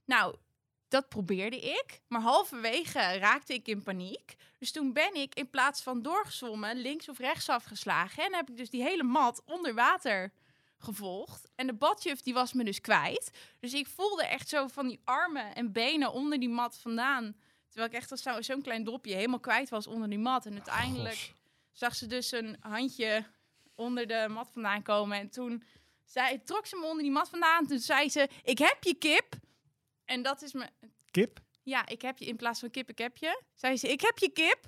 Nou, 0.06 0.36
dat 0.88 1.10
probeerde 1.10 1.60
ik, 1.60 2.02
maar 2.08 2.22
halverwege 2.22 3.00
raakte 3.00 3.54
ik 3.54 3.68
in 3.68 3.84
paniek. 3.84 4.36
Dus 4.60 4.72
toen 4.72 4.94
ben 4.94 5.16
ik 5.16 5.36
in 5.36 5.50
plaats 5.50 5.82
van 5.82 6.02
doorgezwommen 6.02 6.78
links 6.78 7.10
of 7.10 7.18
rechts 7.18 7.50
afgeslagen 7.50 8.24
en 8.24 8.36
heb 8.36 8.50
ik 8.50 8.58
dus 8.58 8.70
die 8.70 8.82
hele 8.82 9.04
mat 9.04 9.42
onder 9.46 9.74
water 9.74 10.32
gevolgd. 10.78 11.50
En 11.56 11.68
de 11.68 11.74
badjuf 11.74 12.22
die 12.22 12.34
was 12.34 12.54
me 12.54 12.64
dus 12.64 12.82
kwijt. 12.82 13.32
Dus 13.60 13.74
ik 13.74 13.88
voelde 13.88 14.26
echt 14.26 14.50
zo 14.50 14.68
van 14.68 14.88
die 14.88 15.00
armen 15.04 15.56
en 15.56 15.72
benen 15.72 16.12
onder 16.12 16.40
die 16.40 16.50
mat 16.50 16.78
vandaan. 16.78 17.36
Terwijl 17.78 17.96
ik 17.96 18.02
echt 18.02 18.12
als 18.12 18.22
zo- 18.22 18.42
zo'n 18.42 18.62
klein 18.62 18.84
dropje 18.84 19.14
helemaal 19.16 19.40
kwijt 19.40 19.70
was 19.70 19.88
onder 19.88 20.10
die 20.10 20.20
mat. 20.20 20.46
En 20.46 20.54
uiteindelijk 20.54 21.16
Gos. 21.16 21.34
zag 21.72 21.96
ze 21.96 22.06
dus 22.08 22.32
een 22.32 22.56
handje 22.60 23.24
onder 23.76 24.08
de 24.08 24.26
mat 24.30 24.50
vandaan 24.52 24.82
komen. 24.82 25.20
En 25.20 25.30
toen 25.30 25.64
zei, 26.06 26.44
trok 26.44 26.66
ze 26.66 26.76
me 26.76 26.86
onder 26.86 27.04
die 27.04 27.12
mat 27.12 27.30
vandaan. 27.30 27.68
Toen 27.68 27.80
zei 27.80 28.10
ze, 28.10 28.30
ik 28.44 28.58
heb 28.58 28.78
je 28.84 28.94
kip. 28.96 29.36
En 30.06 30.22
dat 30.24 30.42
is 30.42 30.54
me... 30.54 30.70
Kip? 31.12 31.40
Ja, 31.64 31.88
ik 31.88 32.02
heb 32.02 32.18
je 32.18 32.26
in 32.26 32.36
plaats 32.36 32.60
van 32.60 32.70
kip, 32.72 32.90
ik 32.90 32.98
heb 32.98 33.18
je. 33.18 33.42
Zei 33.54 33.78
ze, 33.78 33.88
ik 33.92 34.02
heb 34.02 34.18
je 34.18 34.30
kip. 34.30 34.60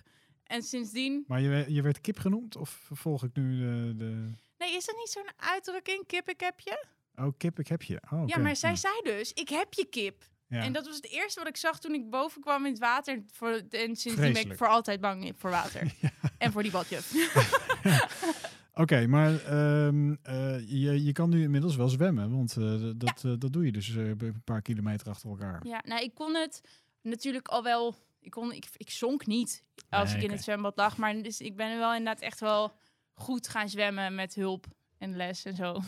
En 0.43 0.63
sindsdien... 0.63 1.23
Maar 1.27 1.41
je, 1.41 1.65
je 1.73 1.81
werd 1.81 2.01
kip 2.01 2.17
genoemd? 2.19 2.55
Of 2.55 2.89
volg 2.91 3.23
ik 3.23 3.35
nu 3.35 3.57
de... 3.57 3.95
de... 3.97 4.31
Nee, 4.57 4.75
is 4.75 4.85
dat 4.85 4.95
niet 4.95 5.09
zo'n 5.09 5.29
uitdrukking? 5.35 6.05
Kip, 6.07 6.29
ik 6.29 6.39
heb 6.39 6.59
je? 6.59 6.85
Oh, 7.15 7.27
kip, 7.37 7.59
ik 7.59 7.67
heb 7.67 7.81
je. 7.81 8.01
Oh, 8.11 8.23
Ja, 8.25 8.37
maar 8.37 8.55
zij 8.55 8.75
zei 8.75 9.01
dus, 9.03 9.33
ik 9.33 9.49
heb 9.49 9.73
je 9.73 9.85
kip. 9.85 10.23
Ja. 10.49 10.63
En 10.63 10.73
dat 10.73 10.85
was 10.85 10.95
het 10.95 11.09
eerste 11.09 11.39
wat 11.39 11.49
ik 11.49 11.57
zag 11.57 11.79
toen 11.79 11.93
ik 11.93 12.09
boven 12.09 12.41
kwam 12.41 12.65
in 12.65 12.71
het 12.71 12.79
water. 12.79 13.23
Voor, 13.31 13.61
en 13.69 13.95
sindsdien 13.95 14.33
ben 14.33 14.49
ik 14.49 14.57
voor 14.57 14.67
altijd 14.67 15.01
bang 15.01 15.33
voor 15.37 15.49
water. 15.49 15.91
En 16.37 16.51
voor 16.51 16.63
die 16.63 16.71
badjuf. 16.71 17.13
Oké, 18.73 19.07
maar 19.07 19.45
ehm, 19.45 20.15
eh, 20.21 20.59
je, 20.59 21.03
je 21.03 21.11
kan 21.11 21.29
nu 21.29 21.41
inmiddels 21.41 21.75
wel 21.75 21.87
zwemmen, 21.87 22.31
want 22.31 22.57
eh, 22.57 22.91
dat, 22.95 23.23
eh, 23.23 23.33
dat 23.37 23.53
doe 23.53 23.65
je 23.65 23.71
dus 23.71 23.87
een 23.87 24.41
paar 24.43 24.61
kilometer 24.61 25.09
achter 25.09 25.29
elkaar. 25.29 25.67
Ja, 25.67 25.81
nou, 25.85 26.03
ik 26.03 26.13
kon 26.13 26.35
het 26.35 26.61
natuurlijk 27.01 27.47
al 27.47 27.63
wel. 27.63 27.95
Ik, 28.21 28.31
kon, 28.31 28.53
ik, 28.53 28.67
ik 28.77 28.89
zonk 28.89 29.25
niet 29.25 29.63
als 29.89 30.09
Nee, 30.09 30.17
ik 30.17 30.23
in 30.23 30.31
het 30.31 30.43
zwembad 30.43 30.77
lag. 30.77 30.97
Maar 30.97 31.21
dus 31.21 31.41
ik 31.41 31.55
ben 31.55 31.77
wel 31.77 31.95
inderdaad 31.95 32.21
echt 32.21 32.39
wel 32.39 32.71
goed 33.13 33.47
gaan 33.47 33.69
zwemmen 33.69 34.15
met 34.15 34.35
hulp 34.35 34.65
en 34.97 35.15
les 35.15 35.45
en 35.45 35.55
zo. 35.55 35.79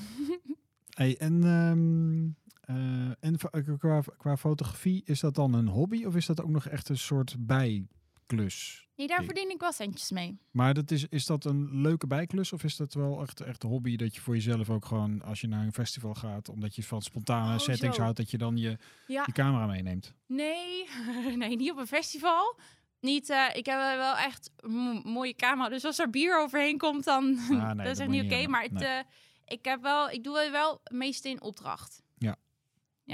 Hey, 0.91 1.17
en 1.17 1.43
ehm, 1.43 2.23
eh, 2.23 2.29
en 3.19 3.39
va- 3.39 3.49
eh, 3.51 3.61
qua, 3.77 4.01
qua 4.17 4.37
fotografie, 4.37 5.01
is 5.05 5.19
dat 5.19 5.35
dan 5.35 5.53
een 5.53 5.67
hobby 5.67 6.05
of 6.05 6.15
is 6.15 6.25
dat 6.25 6.41
ook 6.41 6.49
nog 6.49 6.65
echt 6.67 6.89
een 6.89 6.97
soort 6.97 7.35
bijklus? 8.27 8.87
Nee, 8.95 9.07
daar 9.07 9.23
verdien 9.23 9.49
ik 9.49 9.59
wel 9.59 9.71
centjes 9.71 10.11
mee. 10.11 10.39
Maar 10.51 10.73
dat 10.73 10.91
is, 10.91 11.05
is 11.09 11.25
dat 11.25 11.45
een 11.45 11.81
leuke 11.81 12.07
bijklus 12.07 12.53
of 12.53 12.63
is 12.63 12.75
dat 12.75 12.93
wel 12.93 13.21
echt, 13.21 13.39
echt 13.41 13.63
een 13.63 13.69
hobby 13.69 13.95
dat 13.95 14.15
je 14.15 14.21
voor 14.21 14.33
jezelf 14.35 14.69
ook 14.69 14.85
gewoon 14.85 15.21
als 15.21 15.41
je 15.41 15.47
naar 15.47 15.65
een 15.65 15.73
festival 15.73 16.13
gaat, 16.13 16.49
omdat 16.49 16.75
je 16.75 16.83
van 16.83 17.01
spontane 17.01 17.53
Oh, 17.53 17.59
settings 17.59 17.95
zo. 17.95 18.01
houdt, 18.01 18.17
dat 18.17 18.31
je 18.31 18.37
dan 18.37 18.57
je, 18.57 18.77
Ja, 19.07 19.23
je 19.25 19.31
camera 19.31 19.65
meeneemt? 19.65 20.13
nee, 20.25 20.87
nee, 21.37 21.55
niet 21.55 21.71
op 21.71 21.77
een 21.77 21.87
festival. 21.87 22.59
Niet, 22.99 23.29
eh, 23.29 23.45
ik 23.53 23.65
heb 23.65 23.77
wel 23.77 24.15
echt 24.15 24.51
een 24.57 25.01
mooie 25.05 25.35
camera. 25.35 25.69
Dus 25.69 25.85
als 25.85 25.99
er 25.99 26.09
bier 26.09 26.39
overheen 26.39 26.77
komt, 26.77 27.03
dan 27.03 27.37
Ah, 27.39 27.49
nee, 27.75 27.75
dat 27.75 27.85
is 27.95 27.99
echt 27.99 28.09
niet 28.09 28.23
oké. 28.23 28.47
Maar 28.47 28.63
het, 28.63 28.81
eh, 28.81 28.97
ik 29.45 29.65
heb 29.65 29.81
wel, 29.81 30.09
ik 30.09 30.23
doe 30.23 30.39
het 30.39 30.51
wel 30.51 30.81
meest 30.91 31.25
in 31.25 31.41
opdracht. 31.41 32.01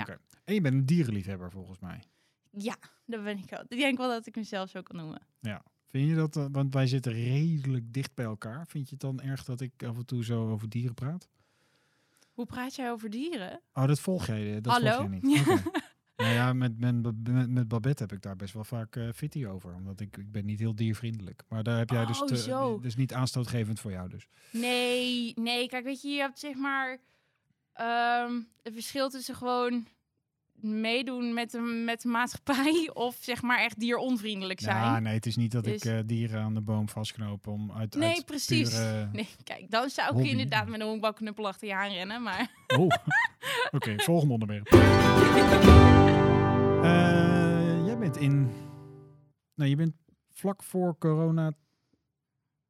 Ja. 0.06 0.18
En 0.44 0.54
je 0.54 0.62
bent 0.62 0.76
een 0.76 0.86
dierenliefhebber 0.86 1.52
volgens 1.52 1.80
mij. 1.80 2.04
Ja, 2.52 2.76
dat 3.06 3.24
ben 3.24 3.38
ik 3.38 3.50
wel. 3.50 3.64
Ik 3.68 3.78
denk 3.78 3.98
wel 3.98 4.10
dat 4.10 4.26
ik 4.26 4.36
mezelf 4.36 4.70
zo 4.70 4.82
kan 4.82 4.96
noemen. 4.96 5.22
Vind 5.88 6.10
je 6.10 6.16
dat, 6.16 6.36
eh, 6.36 6.46
want 6.52 6.74
wij 6.74 6.88
zitten 6.88 7.14
redelijk 7.14 7.94
dicht 7.94 8.14
bij 8.14 8.26
elkaar. 8.26 8.68
Vind 8.68 8.86
je 8.86 8.92
het 8.92 9.02
dan 9.02 9.22
erg 9.22 9.44
dat 9.44 9.62
ik 9.62 9.84
af 9.84 9.98
en 9.98 10.06
toe 10.06 10.24
zo 10.24 10.50
over 10.50 10.70
dieren 10.70 10.94
praat? 10.94 11.28
Hoe 12.34 12.46
praat 12.46 12.76
jij 12.76 12.92
over 12.92 13.10
dieren? 13.10 13.62
Oh, 13.74 13.88
dat 13.88 14.00
volg 14.00 14.26
jij, 14.26 14.56
eh, 14.56 14.62
dat 14.62 14.74
Hallo? 14.74 14.96
volg 14.96 15.10
jij 15.10 15.20
niet. 15.22 15.46
Nou 16.18 16.34
ja, 16.34 16.54
met, 16.54 16.80
met, 16.80 17.28
met, 17.28 17.50
met 17.50 17.68
Babette 17.68 18.04
heb 18.04 18.12
ik 18.12 18.22
daar 18.22 18.36
best 18.36 18.54
wel 18.54 18.64
vaak 18.64 19.00
fitty 19.16 19.46
over. 19.46 19.74
Omdat 19.76 20.00
ik, 20.00 20.18
ik 20.18 20.32
ben 20.32 20.46
niet 20.46 20.60
heel 20.60 20.76
diervriendelijk. 20.76 21.44
Maar 21.48 21.64
daar 21.64 21.78
heb 21.78 21.90
jij 21.90 22.06
dus, 22.06 22.22
Oh, 22.22 22.28
te, 22.28 22.38
zo. 22.38 22.80
dus 22.80 22.96
niet 22.96 23.14
aanstootgevend 23.14 23.80
voor 23.80 23.92
jou 23.92 24.10
dus. 24.10 24.28
Nee, 24.52 25.34
nee. 25.36 25.68
Kijk, 25.68 25.84
weet 25.84 26.02
je, 26.02 26.10
je 26.10 26.20
hebt 26.20 26.40
zeg 26.40 26.56
maar 26.56 27.00
ehm, 27.78 28.34
het 28.64 28.74
verschil 28.74 29.10
tussen 29.10 29.36
gewoon 29.36 29.88
meedoen 30.62 31.34
met 31.34 31.52
de, 31.52 31.60
met 31.60 32.02
de 32.02 32.08
maatschappij 32.08 32.90
of 32.94 33.18
zeg 33.22 33.42
maar 33.42 33.60
echt 33.60 33.80
dieronvriendelijk 33.80 34.60
zijn. 34.60 34.76
Ja, 34.76 35.00
nee, 35.00 35.14
het 35.14 35.26
is 35.26 35.36
niet 35.36 35.52
dat 35.52 35.66
ik 35.66 35.74
Dus- 35.74 35.92
eh, 35.92 36.00
dieren 36.06 36.42
aan 36.42 36.54
de 36.54 36.62
boom 36.62 36.90
vastknoop 36.90 37.48
om 37.48 37.72
uit 37.72 37.96
Nee, 37.96 38.16
uit 38.16 38.26
precies. 38.26 38.70
pure- 38.70 39.10
Nee, 39.14 39.28
kijk, 39.44 39.72
dan 39.72 39.90
zou 39.90 40.08
ik 40.08 40.14
Hobby. 40.14 40.30
inderdaad 40.30 40.68
met 40.68 40.80
een 40.80 40.88
honkbalknuppel 40.88 41.48
achter 41.48 41.68
je 41.68 41.76
aanrennen, 41.76 42.24
maar... 42.24 42.52
Oh, 42.78 42.88
oké, 43.76 43.94
volgende 43.98 44.34
onderwerp. 44.34 44.68
Eh, 46.84 47.86
jij 47.86 47.98
bent 47.98 48.18
in. 48.18 48.52
Nou, 49.56 49.70
je 49.70 49.76
bent 49.76 49.94
vlak 50.32 50.64
voor 50.64 50.98
corona 50.98 51.52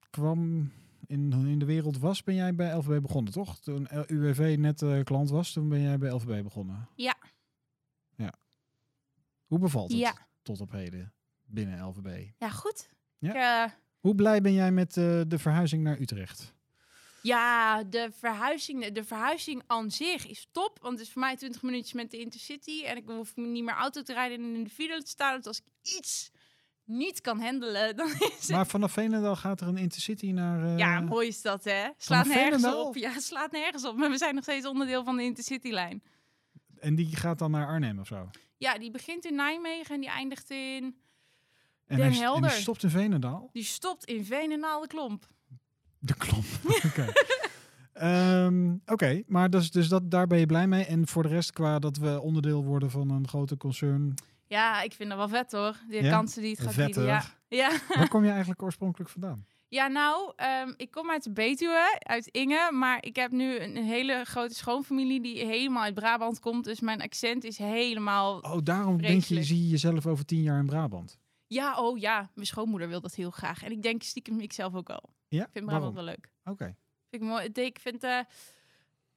kwam 0.09 0.71
in, 1.07 1.31
in 1.47 1.59
de 1.59 1.65
wereld 1.65 1.97
was, 1.99 2.23
ben 2.23 2.35
jij 2.35 2.55
bij 2.55 2.73
LVB 2.73 3.01
begonnen, 3.01 3.33
toch? 3.33 3.59
Toen 3.59 3.87
UWV 4.07 4.55
net 4.59 4.81
eh, 4.81 5.03
klant 5.03 5.29
was, 5.29 5.53
toen 5.53 5.69
ben 5.69 5.81
jij 5.81 5.97
bij 5.97 6.09
LVB 6.11 6.43
begonnen. 6.43 6.89
Ja. 6.95 7.15
Ja. 8.15 8.33
Hoe 9.45 9.59
bevalt 9.59 9.91
het 9.91 9.99
Ja. 9.99 10.27
tot 10.41 10.61
op 10.61 10.71
heden 10.71 11.13
binnen 11.45 11.85
LVB? 11.85 12.29
Ja, 12.37 12.49
goed. 12.49 12.89
Ja? 13.17 13.29
Ik, 13.29 13.35
eh, 13.69 13.75
Hoe 13.99 14.15
blij 14.15 14.41
ben 14.41 14.53
jij 14.53 14.71
met 14.71 14.97
eh, 14.97 15.21
de 15.27 15.39
verhuizing 15.39 15.83
naar 15.83 15.99
Utrecht? 15.99 16.55
ja, 17.21 17.83
de 17.83 18.09
verhuizing, 18.11 18.85
de 18.91 19.03
verhuizing 19.03 19.63
aan 19.67 19.91
zich 19.91 20.27
is 20.27 20.47
top. 20.51 20.79
Want 20.81 20.97
het 20.97 21.07
is 21.07 21.13
voor 21.13 21.21
mij 21.21 21.35
20 21.35 21.61
minuutjes 21.61 21.93
met 21.93 22.11
de 22.11 22.17
Intercity. 22.19 22.83
En 22.83 22.97
ik 22.97 23.03
hoef 23.07 23.35
niet 23.35 23.63
meer 23.63 23.73
auto 23.73 24.01
te 24.01 24.13
rijden 24.13 24.39
en 24.39 24.55
in 24.55 24.63
de 24.63 24.69
file 24.69 25.03
te 25.03 25.09
staan. 25.09 25.37
Dus 25.37 25.45
als 25.45 25.57
ik 25.59 25.65
iets 25.97 26.31
niet 26.87 27.21
kan 27.21 27.39
handelen, 27.39 27.95
dan 27.95 28.09
is. 28.39 28.47
Maar 28.49 28.67
vanaf 28.67 28.91
Veenendaal 28.91 29.35
gaat 29.35 29.61
er 29.61 29.67
een 29.67 29.77
intercity 29.77 30.31
naar. 30.31 30.63
eh, 30.63 30.77
Ja, 30.77 31.01
mooi 31.01 31.27
is 31.27 31.41
dat, 31.41 31.63
hè? 31.63 31.71
Slaat 31.97 31.97
Vanaf 31.97 32.25
nergens 32.27 32.61
Veenendaal? 32.63 32.87
op. 32.87 32.95
Ja, 32.95 33.19
slaat 33.19 33.51
nergens 33.51 33.85
op. 33.85 33.95
Maar 33.97 34.09
we 34.09 34.17
zijn 34.17 34.35
nog 34.35 34.43
steeds 34.43 34.65
onderdeel 34.65 35.03
van 35.03 35.15
de 35.17 35.23
Intercity-lijn. 35.23 36.03
En 36.79 36.95
die 36.95 37.15
gaat 37.15 37.39
dan 37.39 37.51
naar 37.51 37.67
Arnhem 37.67 37.99
of 37.99 38.07
zo? 38.07 38.29
Ja, 38.57 38.77
die 38.77 38.91
begint 38.91 39.25
in 39.25 39.35
Nijmegen 39.35 39.95
en 39.95 40.01
die 40.01 40.09
eindigt 40.09 40.49
in... 40.49 40.95
En 41.87 41.97
Den 41.97 42.05
hij, 42.05 42.11
st- 42.13 42.17
en 42.19 42.23
Helder. 42.23 42.49
die 42.49 42.59
stopt 42.59 42.83
in 42.83 42.89
Veenendaal? 42.89 43.49
Die 43.53 43.63
stopt 43.63 44.05
in 44.05 44.25
Veenendaal 44.25 44.81
de 44.81 44.87
Klomp. 44.87 45.27
De 45.99 46.13
klomp. 46.15 46.45
Oké. 46.89 47.05
Ehm, 47.93 48.75
Oké, 48.85 49.23
maar 49.27 49.49
dus, 49.49 49.71
dus 49.71 49.87
dat, 49.87 50.11
daar 50.11 50.27
ben 50.27 50.39
je 50.39 50.45
blij 50.45 50.67
mee. 50.67 50.85
En 50.85 51.07
voor 51.07 51.23
de 51.23 51.29
rest, 51.29 51.51
qua 51.51 51.79
dat 51.79 51.97
we 51.97 52.21
onderdeel 52.21 52.63
worden 52.63 52.91
van 52.91 53.09
een 53.09 53.27
grote 53.27 53.57
concern. 53.57 54.13
Ja, 54.47 54.81
ik 54.81 54.93
vind 54.93 55.09
dat 55.09 55.17
wel 55.17 55.27
vet, 55.29 55.51
hoor. 55.51 55.75
De 55.89 56.03
Ja? 56.03 56.09
kansen 56.09 56.41
die 56.41 56.51
het 56.51 56.59
gaat 56.59 56.75
bieden. 56.75 57.03
Ja. 57.05 57.23
Ja. 57.49 57.71
Waar 57.95 58.07
kom 58.07 58.23
je 58.23 58.29
eigenlijk 58.39 58.61
oorspronkelijk 58.61 59.09
vandaan? 59.09 59.45
ja, 59.69 59.87
nou, 59.87 60.33
ehm, 60.35 60.73
ik 60.77 60.91
kom 60.91 61.11
uit 61.11 61.23
de 61.23 61.31
Betuwe, 61.31 61.99
uit 61.99 62.27
Inge. 62.27 62.69
Maar 62.71 63.03
ik 63.05 63.15
heb 63.15 63.31
nu 63.31 63.59
een 63.59 63.75
hele 63.75 64.23
grote 64.25 64.55
schoonfamilie 64.55 65.21
die 65.21 65.45
helemaal 65.45 65.83
uit 65.83 65.93
Brabant 65.93 66.39
komt. 66.39 66.63
Dus 66.63 66.79
mijn 66.79 67.01
accent 67.01 67.43
is 67.43 67.57
helemaal... 67.57 68.39
Oh, 68.39 68.57
daarom 68.63 69.01
denk 69.01 69.23
je, 69.23 69.43
zie 69.43 69.61
je 69.63 69.67
jezelf 69.69 70.05
over 70.05 70.25
tien 70.25 70.41
jaar 70.41 70.59
in 70.59 70.65
Brabant. 70.65 71.17
Ja, 71.47 71.77
oh 71.79 71.97
ja, 71.97 72.29
mijn 72.33 72.47
schoonmoeder 72.47 72.87
wil 72.87 73.01
dat 73.01 73.15
heel 73.15 73.31
graag. 73.31 73.63
En 73.63 73.71
ik 73.71 73.81
denk 73.81 74.03
stiekem 74.03 74.39
ik 74.39 74.53
zelf 74.53 74.75
ook 74.75 74.87
wel. 74.87 75.09
Ja? 75.27 75.43
Ik 75.43 75.49
vind 75.51 75.65
Waarom? 75.65 75.93
Brabant 75.93 75.95
wel 75.95 76.03
leuk. 76.15 76.31
Oké. 76.53 76.75
Vind 77.09 77.21
ik 77.23 77.27
mooi. 77.29 77.49
Ik 77.53 77.79
vind 77.79 78.03
eh, 78.03 78.19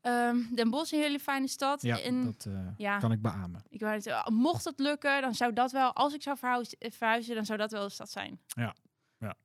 ehm, 0.01 0.55
Den 0.55 0.71
Bosch 0.71 0.93
een 0.93 1.01
hele 1.01 1.19
fijne 1.19 1.47
stad. 1.49 1.83
Ja, 1.83 2.01
en 2.01 2.25
dat 2.25 2.47
eh, 2.47 2.69
ja. 2.77 2.99
kan 2.99 3.13
ik 3.13 3.23
beamen. 3.23 3.63
ik 3.69 3.81
zeggen, 3.81 4.35
mocht 4.35 4.65
het 4.65 4.79
lukken, 4.79 5.21
dan 5.21 5.35
zou 5.35 5.53
dat 5.53 5.73
wel, 5.73 5.93
als 5.95 6.15
ik 6.15 6.23
zou 6.23 6.37
verhuizen, 6.39 6.79
eh, 6.79 6.91
verhuizen 6.91 7.35
dan 7.35 7.45
zou 7.47 7.59
dat 7.59 7.71
wel 7.71 7.85
de 7.85 7.91
stad 7.91 8.11
zijn. 8.11 8.41
Ja. 8.47 8.75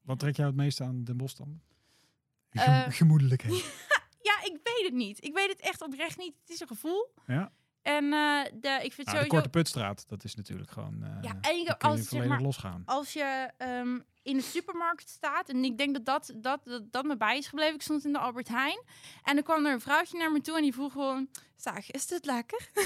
Wat 0.01 0.19
trek 0.19 0.35
jou 0.35 0.47
het 0.47 0.57
meeste 0.57 0.83
aan 0.83 1.03
Den 1.03 1.17
Bosch 1.17 1.35
dan? 1.35 1.61
Eh, 2.49 2.63
Gem- 2.63 2.91
gemoedelijkheid. 2.91 3.63
Ja, 4.21 4.43
ik 4.43 4.59
weet 4.63 4.83
het 4.83 4.93
niet. 4.93 5.23
Ik 5.23 5.33
weet 5.33 5.49
het 5.49 5.59
echt 5.59 5.81
oprecht 5.81 6.17
niet. 6.17 6.33
Het 6.41 6.49
is 6.49 6.59
een 6.59 6.67
gevoel. 6.67 7.13
Ja? 7.27 7.51
En 7.85 8.13
eh, 8.13 8.41
de, 8.53 8.79
ik 8.83 8.93
vind 8.93 9.07
Nou, 9.07 9.21
de. 9.23 9.27
Korte 9.27 9.49
Putstraat, 9.49 10.03
dat 10.07 10.23
is 10.23 10.35
natuurlijk 10.35 10.71
gewoon... 10.71 11.03
eh 11.03 11.09
ja, 11.21 11.37
en 11.41 11.57
je 11.57 11.79
als, 11.79 11.99
zeg 11.99 12.07
volledig 12.07 12.29
maar, 12.29 12.41
losgaan. 12.41 12.81
als 12.85 13.13
je 13.13 13.51
ehm, 13.57 13.99
in 14.23 14.37
de 14.37 14.43
supermarkt 14.43 15.09
staat, 15.09 15.49
en 15.49 15.63
ik 15.63 15.77
denk 15.77 15.93
dat 15.93 16.05
dat, 16.05 16.31
dat, 16.35 16.59
dat 16.63 16.91
dat 16.91 17.05
me 17.05 17.17
bij 17.17 17.37
is 17.37 17.47
gebleven. 17.47 17.75
Ik 17.75 17.81
stond 17.81 18.05
in 18.05 18.13
de 18.13 18.19
Albert 18.19 18.47
Heijn 18.47 18.81
en 19.23 19.37
er 19.37 19.43
kwam 19.43 19.65
er 19.65 19.73
een 19.73 19.81
vrouwtje 19.81 20.17
naar 20.17 20.31
me 20.31 20.41
toe 20.41 20.55
en 20.55 20.61
die 20.61 20.73
vroeg 20.73 20.91
gewoon, 20.91 21.29
zeg, 21.55 21.91
is 21.91 22.07
dit 22.07 22.25
lekker? 22.25 22.69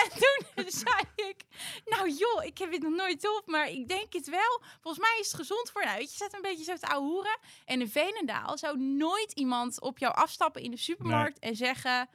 en 0.00 0.08
toen 0.10 0.64
zei 0.66 1.00
ik, 1.14 1.44
nou 1.84 2.10
joh, 2.10 2.44
ik 2.44 2.58
heb 2.58 2.72
het 2.72 2.82
nog 2.82 2.94
nooit 2.94 3.36
op, 3.38 3.42
maar 3.46 3.68
ik 3.68 3.88
denk 3.88 4.12
het 4.12 4.28
wel. 4.28 4.62
Volgens 4.80 5.04
mij 5.04 5.16
is 5.20 5.26
het 5.26 5.36
gezond 5.36 5.70
voor, 5.70 5.84
nou 5.84 5.96
weet 5.96 6.04
je, 6.04 6.10
je 6.10 6.16
staat 6.16 6.34
een 6.34 6.42
beetje 6.42 6.64
zo 6.64 6.76
te 6.76 6.86
ouwe 6.86 7.08
hoeren. 7.08 7.38
En 7.64 7.80
in 7.80 7.88
Venendaal 7.90 8.58
zou 8.58 8.78
nooit 8.78 9.32
iemand 9.32 9.80
op 9.80 9.98
jou 9.98 10.14
afstappen 10.14 10.62
in 10.62 10.70
de 10.70 10.76
supermarkt 10.76 11.38
en 11.38 11.56
zeggen... 11.56 12.08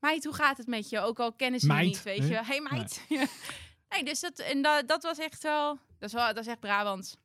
Meid, 0.00 0.24
hoe 0.24 0.34
gaat 0.34 0.56
het 0.56 0.66
met 0.66 0.88
je? 0.88 1.00
Ook 1.00 1.18
al 1.18 1.32
kennen 1.32 1.60
ze 1.60 1.72
je 1.72 1.82
niet, 1.82 2.02
weet 2.02 2.28
je. 2.28 2.40
Hey 2.44 2.60
meid. 2.60 3.04
nee, 3.90 4.04
dus 4.04 4.20
dat, 4.20 4.38
en 4.38 4.62
dat, 4.62 4.88
dat 4.88 5.02
was 5.02 5.18
echt 5.18 5.42
wel... 5.42 5.78
Dat 5.98 6.08
is, 6.08 6.14
wel, 6.14 6.26
dat 6.26 6.38
is 6.38 6.46
echt 6.46 6.60
Brabant. 6.60 7.18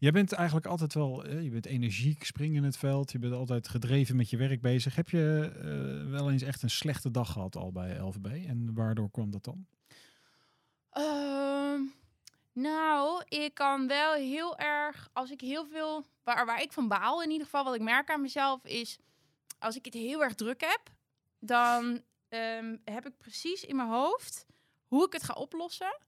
Jij 0.00 0.10
bent 0.10 0.32
eigenlijk 0.32 0.66
altijd 0.66 0.94
wel, 0.94 1.28
je 1.28 1.50
bent 1.50 1.66
energiek, 1.66 2.24
spring 2.24 2.56
in 2.56 2.64
het 2.64 2.76
veld. 2.76 3.12
Je 3.12 3.18
bent 3.18 3.32
altijd 3.32 3.68
gedreven 3.68 4.16
met 4.16 4.30
je 4.30 4.36
werk 4.36 4.60
bezig. 4.60 4.96
Heb 4.96 5.08
je 5.08 5.52
eh, 5.54 6.10
wel 6.10 6.30
eens 6.30 6.42
echt 6.42 6.62
een 6.62 6.70
slechte 6.70 7.10
dag 7.10 7.32
gehad 7.32 7.56
al 7.56 7.72
bij 7.72 7.98
LVB? 7.98 8.46
En 8.46 8.74
waardoor 8.74 9.10
kwam 9.10 9.30
dat 9.30 9.44
dan? 9.44 9.66
Ehm, 10.90 11.80
nou, 12.52 13.22
ik 13.28 13.54
kan 13.54 13.86
wel 13.86 14.14
heel 14.14 14.58
erg, 14.58 15.08
als 15.12 15.30
ik 15.30 15.40
heel 15.40 15.66
veel, 15.66 16.06
waar, 16.24 16.46
waar 16.46 16.62
ik 16.62 16.72
van 16.72 16.88
baal 16.88 17.22
in 17.22 17.30
ieder 17.30 17.44
geval, 17.44 17.64
wat 17.64 17.74
ik 17.74 17.82
merk 17.82 18.10
aan 18.10 18.20
mezelf, 18.20 18.64
is 18.64 18.98
als 19.58 19.76
ik 19.76 19.84
het 19.84 19.94
heel 19.94 20.22
erg 20.22 20.34
druk 20.34 20.60
heb, 20.60 20.80
dan 21.40 22.02
ehm, 22.28 22.76
heb 22.84 23.06
ik 23.06 23.16
precies 23.18 23.64
in 23.64 23.76
mijn 23.76 23.88
hoofd 23.88 24.46
hoe 24.86 25.06
ik 25.06 25.12
het 25.12 25.22
ga 25.22 25.34
oplossen. 25.34 25.98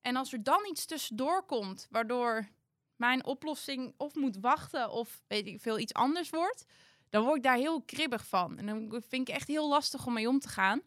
En 0.00 0.16
als 0.16 0.32
er 0.32 0.42
dan 0.42 0.66
iets 0.70 0.86
tussendoor 0.86 1.42
komt, 1.42 1.86
waardoor 1.90 2.48
mijn 2.96 3.24
oplossing 3.24 3.94
of 3.96 4.14
moet 4.14 4.36
wachten 4.40 4.90
of 4.90 5.22
weet 5.26 5.46
ik 5.46 5.60
veel 5.60 5.78
iets 5.78 5.94
anders 5.94 6.30
wordt, 6.30 6.64
dan 7.08 7.24
word 7.24 7.36
ik 7.36 7.42
daar 7.42 7.56
heel 7.56 7.82
kribbig 7.82 8.26
van. 8.26 8.58
En 8.58 8.66
dan 8.66 9.02
vind 9.08 9.28
ik 9.28 9.34
echt 9.34 9.48
heel 9.48 9.68
lastig 9.68 10.06
om 10.06 10.12
mee 10.12 10.28
om 10.28 10.38
te 10.38 10.48
gaan. 10.48 10.82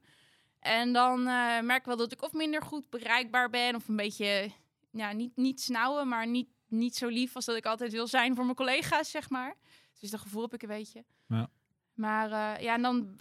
En 0.60 0.94
dan 0.94 1.20
eh, 1.20 1.60
merk 1.60 1.80
ik 1.80 1.86
wel 1.86 1.98
dat 1.98 2.12
ik 2.12 2.22
of 2.22 2.34
minder 2.34 2.62
goed 2.62 2.90
bereikbaar 2.90 3.50
ben 3.50 3.76
of 3.76 3.88
een 3.88 3.96
beetje, 3.96 4.52
ja, 4.92 5.12
niet, 5.12 5.36
niet 5.36 5.62
snauwen, 5.62 6.08
maar 6.08 6.28
niet, 6.28 6.50
niet 6.68 6.96
zo 6.96 7.08
lief 7.08 7.36
als 7.36 7.46
dat 7.46 7.56
ik 7.56 7.66
altijd 7.66 7.92
wil 7.92 8.08
zijn 8.08 8.36
voor 8.36 8.44
mijn 8.44 8.58
collega's, 8.58 9.12
zeg 9.12 9.30
maar. 9.30 9.56
Dus 10.00 10.10
dat 10.10 10.20
gevoel 10.20 10.42
heb 10.42 10.54
ik 10.54 10.62
een 10.62 10.68
beetje. 10.68 11.06
Ja. 11.28 11.50
Maar 11.94 12.32
eh, 12.32 12.64
ja, 12.64 12.74
en 12.74 12.82
dan 12.82 13.16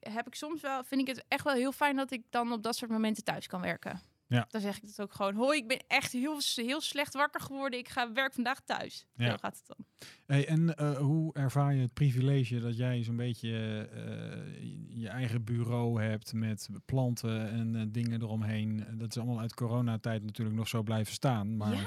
heb 0.00 0.26
ik 0.26 0.34
soms 0.34 0.60
wel, 0.60 0.84
vind 0.84 1.00
ik 1.00 1.06
het 1.06 1.24
echt 1.28 1.44
wel 1.44 1.54
heel 1.54 1.72
fijn 1.72 1.96
dat 1.96 2.10
ik 2.10 2.22
dan 2.30 2.52
op 2.52 2.62
dat 2.62 2.76
soort 2.76 2.90
momenten 2.90 3.24
thuis 3.24 3.46
kan 3.46 3.60
werken. 3.60 4.00
Ja. 4.26 4.46
Dan 4.48 4.60
zeg 4.60 4.76
ik 4.76 4.82
het 4.82 5.00
ook 5.00 5.12
gewoon. 5.14 5.34
Hoi, 5.34 5.58
ik 5.58 5.68
ben 5.68 5.82
echt 5.86 6.12
heel, 6.12 6.38
heel 6.54 6.80
slecht 6.80 7.14
wakker 7.14 7.40
geworden. 7.40 7.78
Ik 7.78 7.88
ga 7.88 8.12
werk 8.12 8.32
vandaag 8.32 8.60
thuis. 8.60 9.06
Ja. 9.14 9.30
Zo 9.30 9.36
gaat 9.36 9.56
het 9.56 9.66
dan. 9.66 9.86
Hey, 10.26 10.48
en 10.48 10.76
eh, 10.76 10.96
hoe 10.96 11.34
ervaar 11.34 11.74
je 11.74 11.80
het 11.80 11.92
privilege 11.92 12.60
dat 12.60 12.76
jij 12.76 13.02
zo'n 13.02 13.16
beetje 13.16 13.88
eh, 13.92 15.00
je 15.00 15.08
eigen 15.08 15.44
bureau 15.44 16.02
hebt 16.02 16.32
met 16.32 16.68
planten 16.84 17.50
en 17.50 17.92
dingen 17.92 18.22
eromheen? 18.22 18.84
Dat 18.98 19.08
is 19.10 19.16
allemaal 19.22 19.40
uit 19.40 19.54
coronatijd 19.54 20.22
natuurlijk 20.24 20.56
nog 20.56 20.68
zo 20.68 20.82
blijven 20.82 21.12
staan. 21.12 21.56
Maar 21.56 21.72
Ja. 21.74 21.86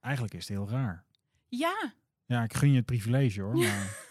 eigenlijk 0.00 0.34
is 0.34 0.48
het 0.48 0.56
heel 0.58 0.68
raar. 0.68 1.04
Ja, 1.48 1.92
Ja, 2.26 2.42
ik 2.42 2.54
gun 2.54 2.70
je 2.70 2.76
het 2.76 2.86
privilege 2.86 3.42
hoor. 3.42 3.54
Maar 3.66 4.06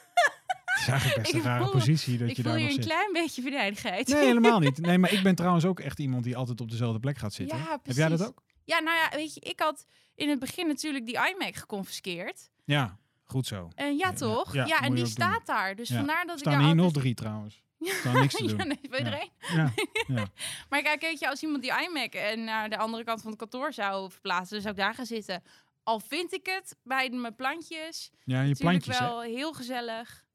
is 0.87 0.93
eigenlijk 0.93 1.21
best 1.21 1.33
Ik 1.35 1.39
een 1.39 1.47
rare 1.47 1.63
voel- 1.63 1.71
positie 1.71 2.17
dat 2.17 2.29
ik 2.29 2.35
je 2.35 2.41
voel 2.41 2.51
daar 2.51 2.61
hier 2.61 2.69
nog 2.69 2.77
een 2.77 2.83
klein 2.85 3.13
beetje 3.13 3.41
venijnigheid. 3.41 4.07
Nee, 4.07 4.25
helemaal 4.25 4.59
niet. 4.59 4.77
Nee, 4.87 4.97
maar 4.97 5.13
ik 5.13 5.23
ben 5.23 5.35
trouwens 5.35 5.65
ook 5.65 5.79
echt 5.79 5.99
iemand 5.99 6.23
die 6.23 6.37
altijd 6.37 6.61
op 6.61 6.69
dezelfde 6.71 6.99
plek 6.99 7.17
gaat 7.17 7.33
zitten. 7.33 7.57
Ja, 7.57 7.79
Heb 7.83 7.95
jij 7.95 8.09
dat 8.09 8.27
ook? 8.27 8.43
Ja, 8.63 8.79
nou 8.79 8.97
ja, 8.97 9.17
weet 9.17 9.33
je, 9.33 9.39
ik 9.39 9.59
had 9.59 9.85
in 10.15 10.29
het 10.29 10.39
begin 10.39 10.67
natuurlijk 10.67 11.05
die 11.05 11.15
iMac 11.33 11.55
geconfiskeerd. 11.55 12.49
Ja, 12.65 12.97
goed 13.23 13.47
zo. 13.47 13.69
En 13.75 13.97
ja, 13.97 14.07
Ja, 14.07 14.13
toch? 14.13 14.53
ja, 14.53 14.65
en 14.81 14.89
die 14.93 15.03
doen. 15.03 15.11
staat 15.11 15.45
daar. 15.45 15.75
Dus 15.75 15.89
vandaar 15.89 16.25
dat 16.25 16.39
staan 16.39 16.53
ik 16.53 16.59
daar 16.59 16.75
nog 16.75 16.85
altijd... 16.85 17.03
drie 17.03 17.15
trouwens. 17.15 17.61
Ja. 18.03 18.11
Niks 18.11 18.35
te 18.35 18.43
ja, 18.43 18.49
doen. 18.55 18.67
nee, 18.67 18.79
bij 18.89 18.99
iedereen. 18.99 19.29
Ja, 19.39 19.71
ja. 20.07 20.25
Maar 20.69 20.81
kijk, 20.81 21.01
weet 21.01 21.19
je, 21.19 21.29
als 21.29 21.41
iemand 21.43 21.61
die 21.61 21.71
iMac 21.87 22.13
en 22.13 22.43
naar 22.43 22.69
de 22.69 22.77
andere 22.77 23.03
kant 23.03 23.21
van 23.21 23.29
het 23.29 23.39
kantoor 23.39 23.73
zou 23.73 24.11
verplaatsen, 24.11 24.51
dan 24.53 24.61
zou 24.61 24.73
ik 24.75 24.79
daar 24.79 24.93
gaan 24.93 25.05
zitten. 25.05 25.43
Al 25.83 25.99
vind 25.99 26.33
ik 26.33 26.45
het 26.45 26.75
bij 26.83 27.09
mijn 27.09 27.35
plantjes 27.35 28.11
ja 28.23 28.41
je 28.41 28.55
plantjes. 28.55 28.99
hè? 28.99 29.05
wel 29.05 29.21
heel 29.21 29.53
gezellig. 29.53 30.25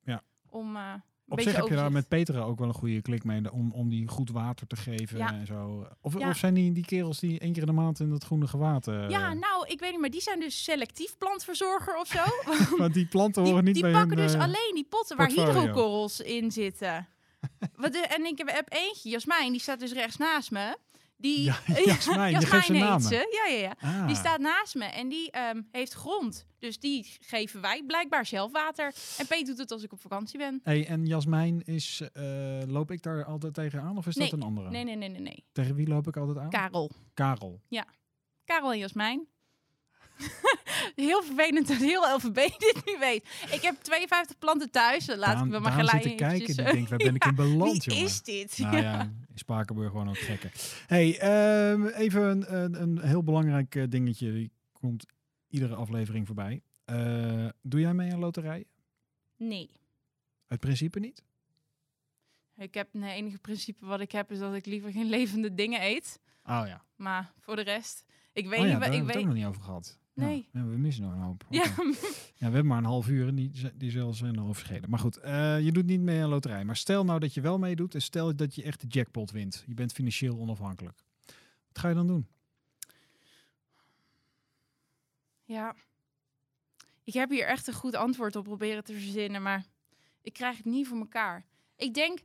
Om 0.52 0.76
eh, 0.76 0.82
Op 1.28 1.40
zich 1.40 1.56
heb 1.56 1.66
je 1.68 1.74
daar 1.74 1.92
met 1.92 2.08
Petra 2.08 2.40
ook 2.40 2.58
wel 2.58 2.68
een 2.68 2.74
goede 2.74 3.02
klik 3.02 3.24
mee 3.24 3.52
om, 3.52 3.72
om 3.72 3.88
die 3.88 4.08
goed 4.08 4.30
water 4.30 4.66
te 4.66 4.76
geven 4.76 5.18
Ja. 5.18 5.32
en 5.32 5.46
zo. 5.46 5.86
Of, 6.00 6.18
Ja. 6.18 6.28
of 6.28 6.36
zijn 6.36 6.54
die, 6.54 6.72
die 6.72 6.84
kerels 6.84 7.18
die 7.20 7.38
één 7.38 7.52
keer 7.52 7.60
in 7.60 7.66
de 7.68 7.72
maand 7.74 8.00
in 8.00 8.10
dat 8.10 8.24
groene 8.24 8.46
gewaad... 8.46 8.86
eh, 8.88 9.08
Ja, 9.10 9.32
nou, 9.34 9.66
ik 9.68 9.80
weet 9.80 9.90
niet, 9.90 10.00
maar 10.00 10.10
die 10.10 10.20
zijn 10.20 10.40
dus 10.40 10.64
selectief 10.64 11.18
plantverzorger 11.18 11.96
of 11.98 12.06
zo. 12.08 12.22
want 12.82 12.94
die 12.94 13.06
planten 13.06 13.42
Die, 13.42 13.50
horen 13.52 13.64
niet 13.66 13.74
die 13.74 13.82
bij 13.82 13.92
pakken 13.92 14.16
hun, 14.18 14.26
dus 14.26 14.34
eh, 14.36 14.40
alleen 14.42 14.70
die 14.74 14.86
potten 14.88 15.16
waar 15.16 15.28
hydrokorrels 15.28 16.20
in 16.20 16.50
zitten. 16.50 17.08
Wat 17.76 17.94
en 17.94 18.24
ik 18.24 18.38
heb, 18.38 18.50
heb 18.50 18.66
eentje, 18.72 19.08
Jasmijn, 19.08 19.52
die 19.52 19.60
staat 19.60 19.80
dus 19.80 19.92
rechts 19.92 20.16
naast 20.16 20.50
me. 20.50 20.76
Die, 21.22 21.42
Ja, 21.42 21.56
Jasmijn, 21.84 22.42
geeft 22.42 22.66
ze 22.66 22.72
heet 22.72 22.82
namen. 22.82 23.00
ze. 23.00 23.14
Ja, 23.44 23.54
ja, 23.54 23.60
ja. 23.60 23.74
ah. 24.00 24.06
Die 24.06 24.16
staat 24.16 24.38
naast 24.40 24.74
me 24.74 24.84
en 24.84 25.08
die 25.08 25.30
ehm, 25.30 25.62
heeft 25.70 25.92
grond. 25.92 26.46
Dus 26.58 26.78
die 26.78 27.06
geven 27.20 27.60
wij 27.60 27.82
blijkbaar 27.86 28.26
zelf 28.26 28.52
water. 28.52 28.94
En 29.18 29.26
Peet 29.26 29.46
doet 29.46 29.58
het 29.58 29.70
als 29.70 29.82
ik 29.82 29.92
op 29.92 30.00
vakantie 30.00 30.38
ben. 30.38 30.60
Hey, 30.62 30.86
en 30.86 31.06
Jasmijn, 31.06 31.62
is, 31.64 32.00
eh, 32.12 32.22
loop 32.66 32.90
ik 32.90 33.02
daar 33.02 33.24
altijd 33.24 33.54
tegenaan 33.54 33.96
of 33.96 34.06
is 34.06 34.16
Nee. 34.16 34.30
dat 34.30 34.38
een 34.38 34.44
andere? 34.46 34.70
Nee, 34.70 34.84
nee, 34.84 34.96
nee, 34.96 35.08
nee, 35.08 35.20
nee. 35.20 35.44
Tegen 35.52 35.74
wie 35.74 35.86
loop 35.88 36.06
ik 36.06 36.16
altijd 36.16 36.38
aan? 36.38 36.50
Karel. 36.50 36.90
Karel. 37.14 37.60
Karel 38.44 38.72
en 38.72 38.78
Jasmijn. 38.78 39.26
heel 40.96 41.22
vervelend 41.22 41.68
dat 41.68 41.76
heel 41.76 42.14
LVB 42.16 42.34
dit 42.58 42.82
nu 42.84 42.98
weet. 42.98 43.24
Ik 43.52 43.60
heb 43.62 43.76
52 43.82 44.38
planten 44.38 44.70
thuis. 44.70 45.06
Laat 45.06 45.18
Daan, 45.20 45.44
ik 45.46 45.50
me 45.52 45.58
maar 45.60 45.72
gelijk 45.72 46.02
zit 46.02 46.02
te 46.02 46.24
kijken, 46.24 46.46
die 46.56 46.64
eh, 46.64 46.72
denkt, 46.72 46.88
waar 46.90 46.98
ben 46.98 47.14
ik 47.14 47.24
in 47.30 47.34
beland, 47.34 47.84
Wie 47.84 47.94
jongen? 47.94 48.04
is 48.10 48.22
dit? 48.22 48.58
Nou 48.58 48.76
ja, 48.76 49.00
in 49.02 49.38
Spakenburg 49.38 49.90
gewoon 49.90 50.08
ook 50.08 50.18
gekken. 50.18 50.50
Hey, 50.86 51.18
ehm, 51.18 51.86
even 51.86 52.22
een, 52.22 52.54
een, 52.62 52.82
een 52.82 53.00
heel 53.00 53.22
belangrijk 53.22 53.74
eh, 53.74 53.84
dingetje. 53.88 54.32
Die 54.32 54.50
komt 54.72 55.06
iedere 55.48 55.74
aflevering 55.74 56.26
voorbij. 56.26 56.62
Eh, 56.84 57.48
doe 57.62 57.80
jij 57.80 57.94
mee 57.94 58.12
aan 58.12 58.18
loterijen? 58.18 58.66
Nee. 59.36 59.70
Uit 60.46 60.60
principe 60.60 60.98
niet? 61.00 61.22
Ik 62.56 62.74
heb 62.74 62.92
het 62.92 63.02
enige 63.02 63.38
principe 63.38 63.86
wat 63.86 64.00
ik 64.00 64.12
heb 64.12 64.30
is 64.32 64.38
dat 64.38 64.54
ik 64.54 64.66
liever 64.66 64.92
geen 64.92 65.08
levende 65.08 65.54
dingen 65.54 65.82
eet. 65.82 66.20
Oh 66.44 66.62
ja. 66.66 66.84
Maar 66.96 67.32
voor 67.40 67.56
de 67.56 67.62
rest, 67.62 68.04
ik 68.32 68.48
weet 68.48 68.58
oh 68.58 68.66
ja, 68.66 68.72
niet. 68.72 68.72
daar 68.72 68.78
wat- 68.80 68.88
hebben 68.88 68.98
Ik 68.98 69.06
we 69.06 69.06
het 69.06 69.16
ook 69.16 69.16
weet. 69.16 69.24
nog 69.24 69.34
niet 69.34 69.44
over 69.46 69.62
gehad. 69.62 69.98
Nee. 70.14 70.48
Ja, 70.52 70.60
ja, 70.60 70.66
we 70.66 70.76
missen 70.76 71.02
nog 71.04 71.12
een 71.12 71.20
hoop. 71.20 71.46
Ja. 71.50 71.64
Ja, 72.34 72.48
we 72.48 72.54
hebben 72.54 72.66
maar 72.66 72.78
een 72.78 72.84
half 72.84 73.08
uur 73.08 73.28
en 73.28 73.34
die, 73.34 73.52
die 73.74 73.90
zelfs 73.90 74.18
zijn 74.18 74.38
al 74.38 74.46
overschreden. 74.46 74.90
Maar 74.90 74.98
goed, 74.98 75.16
eh, 75.16 75.60
je 75.60 75.72
doet 75.72 75.86
niet 75.86 76.00
mee 76.00 76.22
aan 76.22 76.28
loterij. 76.28 76.64
Maar 76.64 76.76
stel 76.76 77.04
nou 77.04 77.18
dat 77.20 77.34
je 77.34 77.40
wel 77.40 77.58
meedoet 77.58 77.94
en 77.94 78.02
stel 78.02 78.36
dat 78.36 78.54
je 78.54 78.62
echt 78.62 78.80
de 78.80 78.86
jackpot 78.86 79.30
wint. 79.30 79.64
Je 79.66 79.74
bent 79.74 79.92
financieel 79.92 80.38
onafhankelijk. 80.38 81.02
Wat 81.68 81.78
ga 81.78 81.88
je 81.88 81.94
dan 81.94 82.06
doen? 82.06 82.26
ja. 85.44 85.74
Ik 87.04 87.12
heb 87.12 87.30
hier 87.30 87.46
echt 87.46 87.66
een 87.66 87.74
goed 87.74 87.94
antwoord 87.94 88.36
op 88.36 88.44
proberen 88.44 88.84
te 88.84 88.92
verzinnen, 88.92 89.42
maar 89.42 89.64
ik 90.22 90.32
krijg 90.32 90.56
het 90.56 90.66
niet 90.66 90.88
voor 90.88 90.98
elkaar. 90.98 91.44
Ik 91.76 91.94
denk 91.94 92.20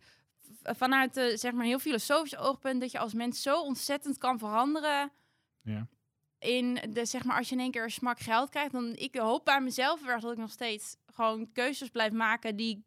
vanuit 0.64 1.14
de, 1.14 1.34
zeg 1.38 1.52
maar, 1.52 1.62
een 1.62 1.68
heel 1.68 1.80
filosofisch 1.80 2.38
oogpunt 2.38 2.82
dat 2.82 2.92
je 2.92 3.00
als 3.00 3.14
mens 3.14 3.42
zo 3.42 3.62
ontzettend 3.62 4.18
kan 4.18 4.40
veranderen 4.40 5.12
Ja. 5.62 5.88
In 6.40 6.80
de, 6.90 7.06
zeg 7.06 7.24
maar, 7.24 7.38
als 7.38 7.50
je 7.50 7.56
in 7.56 7.62
één 7.62 7.72
keer 7.72 7.84
een 7.84 7.92
smak 7.92 8.20
geld 8.20 8.50
krijgt, 8.50 8.72
dan 8.72 8.96
ik 8.96 9.16
hoop 9.16 9.46
bij 9.46 9.62
mezelf 9.62 10.06
weer 10.06 10.20
dat 10.20 10.32
ik 10.32 10.38
nog 10.38 10.52
steeds 10.52 10.96
gewoon 11.14 11.52
keuzes 11.52 11.90
blijf 11.90 12.12
maken 12.12 12.56
die 12.56 12.84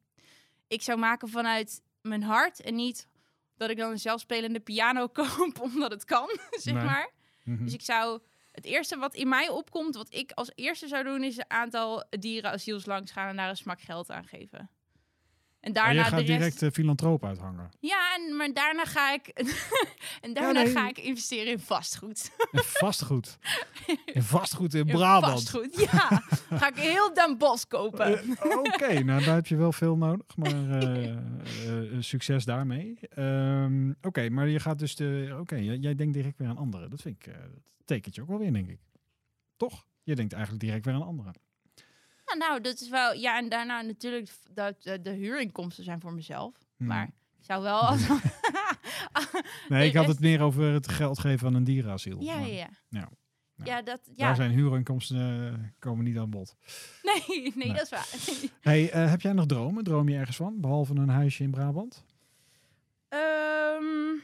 ik 0.68 0.82
zou 0.82 0.98
maken 0.98 1.28
vanuit 1.28 1.82
mijn 2.02 2.22
hart 2.22 2.60
en 2.60 2.74
niet 2.74 3.08
dat 3.56 3.70
ik 3.70 3.76
dan 3.76 3.90
een 3.90 3.98
zelfspelende 3.98 4.60
piano 4.60 5.08
koop 5.18 5.60
omdat 5.60 5.90
het 5.90 6.04
kan, 6.04 6.28
zeg 6.50 6.74
Nee. 6.74 6.84
maar. 6.84 7.10
Mhm. 7.44 7.64
Dus 7.64 7.72
ik 7.74 7.82
zou 7.82 8.20
het 8.52 8.64
eerste 8.64 8.96
wat 8.96 9.14
in 9.14 9.28
mij 9.28 9.48
opkomt, 9.48 9.94
wat 9.94 10.14
ik 10.14 10.32
als 10.32 10.50
eerste 10.54 10.88
zou 10.88 11.04
doen, 11.04 11.24
is 11.24 11.36
een 11.36 11.50
aantal 11.50 12.04
dierenasiels 12.10 12.86
langs 12.86 13.12
gaan 13.12 13.28
en 13.28 13.36
daar 13.36 13.48
een 13.48 13.56
smak 13.56 13.80
geld 13.80 14.10
aan 14.10 14.26
geven. 14.26 14.70
En 15.60 15.72
Maar 15.72 15.82
daarna 15.84 16.00
je 16.00 16.06
gaat 16.08 16.10
de 16.18 16.24
rest. 16.24 16.38
direct 16.38 16.62
uh, 16.62 16.70
filantroop 16.70 17.24
uithangen. 17.24 17.68
Ja, 17.80 18.14
en, 18.16 18.36
maar 18.36 18.52
daarna 18.52 18.84
ga 18.84 19.12
ik. 19.12 19.28
en 20.24 20.32
daarna 20.32 20.62
nee. 20.62 20.72
ga 20.72 20.88
ik 20.88 20.98
investeren 20.98 21.52
in 21.52 21.58
vastgoed. 21.58 22.30
Vastgoed. 22.82 23.38
En 24.14 24.22
vastgoed 24.22 24.74
in 24.74 24.86
In 24.86 24.94
Brabant. 24.94 25.32
Vastgoed, 25.32 25.80
ja. 25.80 26.22
ga 26.50 26.68
ik 26.68 26.76
heel 26.76 27.14
Den 27.14 27.38
Bosch 27.38 27.64
kopen. 27.68 28.18
Eh, 28.18 28.56
Oké, 28.56 29.02
nou 29.02 29.24
daar 29.24 29.34
heb 29.34 29.46
je 29.46 29.56
wel 29.56 29.72
veel 29.72 29.96
nodig, 29.96 30.36
maar 30.36 30.70
eh, 30.80 31.10
eh, 31.10 31.16
succes 31.98 32.44
daarmee. 32.44 32.98
Ehm, 33.00 33.92
Oké, 34.02 34.28
maar 34.28 34.48
je 34.48 34.60
gaat 34.60 34.78
dus 34.78 34.94
de. 34.96 35.36
Oké, 35.40 35.56
jij, 35.56 35.76
jij 35.76 35.94
denkt 35.94 36.14
direct 36.14 36.38
weer 36.38 36.48
aan 36.48 36.56
anderen. 36.58 36.90
Dat 36.90 37.00
vind 37.00 37.16
ik. 37.16 37.26
eh, 37.32 37.40
dat 37.42 37.60
tekent 37.84 38.14
je 38.14 38.22
ook 38.22 38.28
wel 38.28 38.38
weer, 38.38 38.52
denk 38.52 38.68
ik. 38.70 38.80
Toch? 39.56 39.86
Je 40.02 40.14
denkt 40.14 40.32
eigenlijk 40.32 40.62
direct 40.64 40.84
weer 40.84 40.94
aan 40.94 41.02
anderen. 41.02 41.32
Ja, 42.30 42.36
nou, 42.36 42.60
dat 42.60 42.80
is 42.80 42.88
wel. 42.88 43.12
Ja, 43.14 43.36
en 43.38 43.48
daarna 43.48 43.80
natuurlijk 43.80 44.30
dat 44.50 44.82
de, 44.82 45.00
de 45.00 45.10
huurinkomsten 45.10 45.84
zijn 45.84 46.00
voor 46.00 46.12
mezelf. 46.12 46.54
Hmm. 46.76 46.86
Maar 46.86 47.04
ik 47.38 47.44
zou 47.44 47.62
wel. 47.62 47.80
Als... 47.80 48.06
Nee, 49.68 49.86
ik 49.88 49.94
had 49.94 50.04
rest- 50.04 50.08
het 50.16 50.20
meer 50.20 50.40
over 50.42 50.72
het 50.72 50.88
geld 50.88 51.18
geven 51.18 51.46
aan 51.46 51.54
een 51.54 51.64
dierenasiel. 51.64 52.20
ja, 52.22 52.38
Maar 52.38 52.48
ja, 52.48 52.54
ja. 52.54 52.68
Ja. 52.88 53.08
Ja, 53.64 53.82
dat. 53.82 54.00
Daar 54.04 54.28
Ja. 54.28 54.34
zijn 54.34 54.50
huurinkomsten 54.50 55.52
eh, 55.52 55.68
komen 55.78 56.04
niet 56.04 56.18
aan 56.18 56.30
bod. 56.30 56.56
Nee, 57.02 57.22
nee, 57.28 57.52
Nee. 57.54 57.72
dat 57.72 57.82
is 57.82 57.88
waar. 57.88 58.08
Hey, 58.60 58.90
eh, 58.90 59.10
heb 59.10 59.20
jij 59.20 59.32
nog 59.32 59.46
dromen? 59.46 59.84
Droom 59.84 60.08
je 60.08 60.16
ergens 60.16 60.36
van? 60.36 60.60
Behalve 60.60 60.94
een 60.94 61.08
huisje 61.08 61.42
in 61.42 61.50
Brabant? 61.50 62.04
Ehm, 63.08 64.14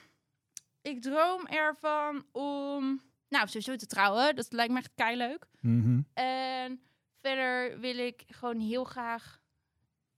ik 0.82 1.02
droom 1.02 1.46
ervan 1.46 2.24
om. 2.32 3.00
Nou, 3.28 3.46
sowieso 3.46 3.76
te 3.76 3.86
trouwen. 3.86 4.36
Dat 4.36 4.52
lijkt 4.52 4.72
me 4.72 4.78
echt 4.78 4.90
kei 4.94 5.16
leuk. 5.16 5.46
Mhm. 5.60 6.00
En 6.14 6.80
verder 7.26 7.80
wil 7.80 7.98
ik 7.98 8.24
gewoon 8.26 8.60
heel 8.60 8.84
graag. 8.84 9.40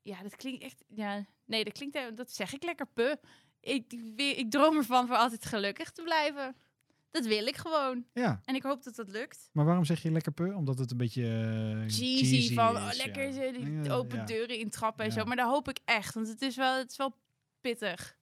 Ja, 0.02 0.22
dat 0.22 0.36
klinkt 0.36 0.62
echt. 0.62 0.84
Ja, 0.88 1.24
nee, 1.44 1.64
dat 1.64 1.72
klinkt. 1.72 2.16
Dat 2.16 2.32
zeg 2.32 2.52
ik 2.52 2.62
lekker 2.64 2.86
pu. 2.86 3.14
Ik, 3.60 3.92
ik, 3.92 4.36
ik 4.38 4.50
droom 4.50 4.76
ervan 4.76 5.06
voor 5.06 5.16
altijd 5.16 5.46
gelukkig 5.46 5.90
te 5.90 6.02
blijven. 6.02 6.56
Dat 7.10 7.26
wil 7.26 7.46
ik 7.46 7.56
gewoon. 7.56 8.04
Ja, 8.12 8.40
En 8.44 8.54
ik 8.54 8.62
hoop 8.62 8.82
dat 8.82 8.94
dat 8.94 9.10
lukt. 9.10 9.48
maar 9.52 9.64
waarom 9.64 9.84
zeg 9.84 10.02
je 10.02 10.10
lekker 10.10 10.32
pu? 10.32 10.52
Omdat 10.52 10.78
het 10.78 10.90
een 10.90 10.96
beetje 10.96 11.24
eh, 11.24 11.90
Cheesy, 11.96 12.54
van 12.54 12.76
oh, 12.76 12.90
lekker 12.92 13.32
ja. 13.32 13.52
die 13.52 13.82
Ja, 13.82 13.92
open 13.92 14.18
ja. 14.18 14.24
deuren 14.24 14.58
intrappen 14.58 15.04
en 15.04 15.12
zo. 15.12 15.24
Maar 15.24 15.36
dat 15.36 15.48
hoop 15.50 15.68
ik 15.68 15.78
echt, 15.84 16.14
want 16.14 16.28
het 16.28 16.42
is 16.42 16.56
wel, 16.56 16.76
het 16.78 16.90
is 16.90 16.96
wel 16.96 17.14
pittig. 17.60 18.17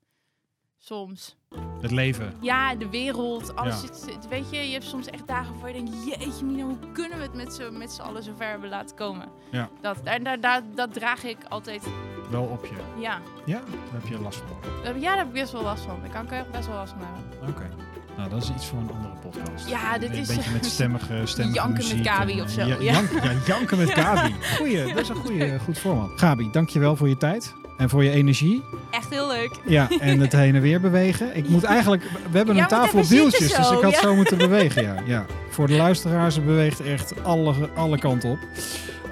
Soms. 0.78 1.36
Het 1.80 1.90
leven. 1.90 2.32
Ja, 2.40 2.74
de 2.74 2.88
wereld, 2.88 3.56
alles. 3.56 3.74
Ja. 3.74 3.80
zit- 3.80 3.96
zit- 3.96 4.28
weet 4.28 4.50
je, 4.50 4.56
je 4.56 4.72
hebt 4.72 4.84
soms 4.84 5.06
echt 5.06 5.26
dagen 5.26 5.60
waar 5.60 5.68
je 5.76 5.82
denkt, 5.84 6.04
jeetje 6.18 6.44
mina, 6.44 6.64
hoe 6.64 6.78
kunnen 6.92 7.18
we 7.18 7.24
het 7.24 7.34
met 7.34 7.52
z'n 7.54 7.76
met 7.78 7.92
z'n 7.92 8.00
allen 8.00 8.22
zo 8.22 8.32
ver 8.36 8.48
hebben 8.48 8.68
laten 8.68 8.96
komen? 8.96 9.28
Ja. 9.50 9.68
Dat, 9.80 9.96
daar, 10.04 10.22
daar, 10.22 10.40
daar, 10.40 10.62
dat 10.74 10.92
draag 10.92 11.24
ik 11.24 11.36
altijd, 11.48 11.86
Wel 12.30 12.42
op 12.42 12.64
je. 12.66 13.00
ja. 13.00 13.20
Ja, 13.46 13.58
daar 13.60 14.00
heb 14.00 14.06
je 14.06 14.20
last 14.20 14.38
van. 14.38 14.56
Daar- 14.82 14.94
Ja, 14.98 15.08
daar 15.08 15.16
heb 15.18 15.26
ik 15.26 15.32
best 15.32 15.52
wel 15.52 15.62
last 15.62 15.84
van. 15.84 16.00
Daar 16.00 16.10
kan 16.10 16.24
ik 16.24 16.30
echt 16.30 16.50
best 16.50 16.66
wel 16.66 16.76
last 16.76 16.92
van 16.92 17.00
hebben. 17.02 17.48
Oké. 17.48 17.68
Nou, 18.16 18.30
dat 18.30 18.42
is 18.42 18.50
iets 18.50 18.66
voor 18.66 18.78
een 18.78 18.90
andere 18.90 19.14
podcast. 19.20 19.68
Ja, 19.68 19.98
dit 19.98 20.10
een 20.10 20.16
is- 20.16 20.34
beetje 20.34 20.50
met 20.50 20.64
stemmige, 20.66 21.20
stemmige 21.26 21.54
Janken 21.58 21.96
met 21.96 22.06
Gabi 22.08 22.32
en, 22.32 22.40
of 22.42 22.46
eh, 22.46 22.52
zo, 22.54 22.60
Ja, 22.60 22.76
ja. 22.80 22.92
jank- 22.92 23.22
ja, 23.24 23.32
janken 23.46 23.78
met 23.78 23.90
Gabi. 23.98 24.34
Goeie, 24.56 24.86
dat 24.94 25.02
is 25.02 25.08
een 25.08 25.16
goeie, 25.16 25.58
goed 25.58 25.78
format. 25.78 26.10
Gabi, 26.16 26.50
dankjewel 26.50 26.96
voor 26.96 27.08
je 27.08 27.16
tijd 27.16 27.54
en 27.76 27.88
voor 27.88 28.04
je 28.04 28.10
energie. 28.10 28.62
Echt 28.90 29.10
heel 29.10 29.28
leuk. 29.28 29.50
Ja, 29.66 29.88
en 30.00 30.20
het 30.20 30.32
heen 30.42 30.54
en 30.54 30.60
weer 30.60 30.80
bewegen. 30.80 31.36
Ik 31.36 31.48
moet 31.48 31.64
eigenlijk... 31.64 32.02
We 32.30 32.36
hebben 32.36 32.54
Ja, 32.54 32.62
een 32.62 32.68
tafel 32.68 32.98
op 32.98 33.04
wieltjes, 33.04 33.56
dus 33.56 33.70
ik 33.70 33.82
had 33.82 33.92
ja. 33.92 34.00
zo 34.00 34.14
moeten 34.14 34.38
bewegen. 34.48 34.82
Ja, 34.82 34.94
ja. 35.06 35.26
Voor 35.50 35.66
de 35.66 35.76
luisteraars, 35.76 36.34
ze 36.34 36.40
beweegt 36.40 36.80
echt 36.80 37.24
alle, 37.24 37.54
alle 37.74 37.98
kanten 37.98 38.30
op. 38.30 38.38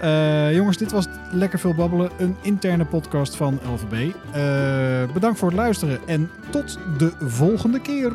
Eh, 0.01 0.55
jongens, 0.55 0.77
dit 0.77 0.93
was 0.93 1.07
Lekker 1.31 1.59
Veel 1.59 1.75
Babbelen, 1.75 2.11
een 2.17 2.37
interne 2.43 2.85
podcast 2.85 3.37
van 3.37 3.61
LVB. 3.73 4.13
Eh, 4.33 5.13
bedankt 5.13 5.39
voor 5.39 5.49
het 5.49 5.57
luisteren 5.57 6.01
en 6.07 6.31
tot 6.51 6.79
de 6.99 7.13
volgende 7.21 7.81
keer. 7.81 8.13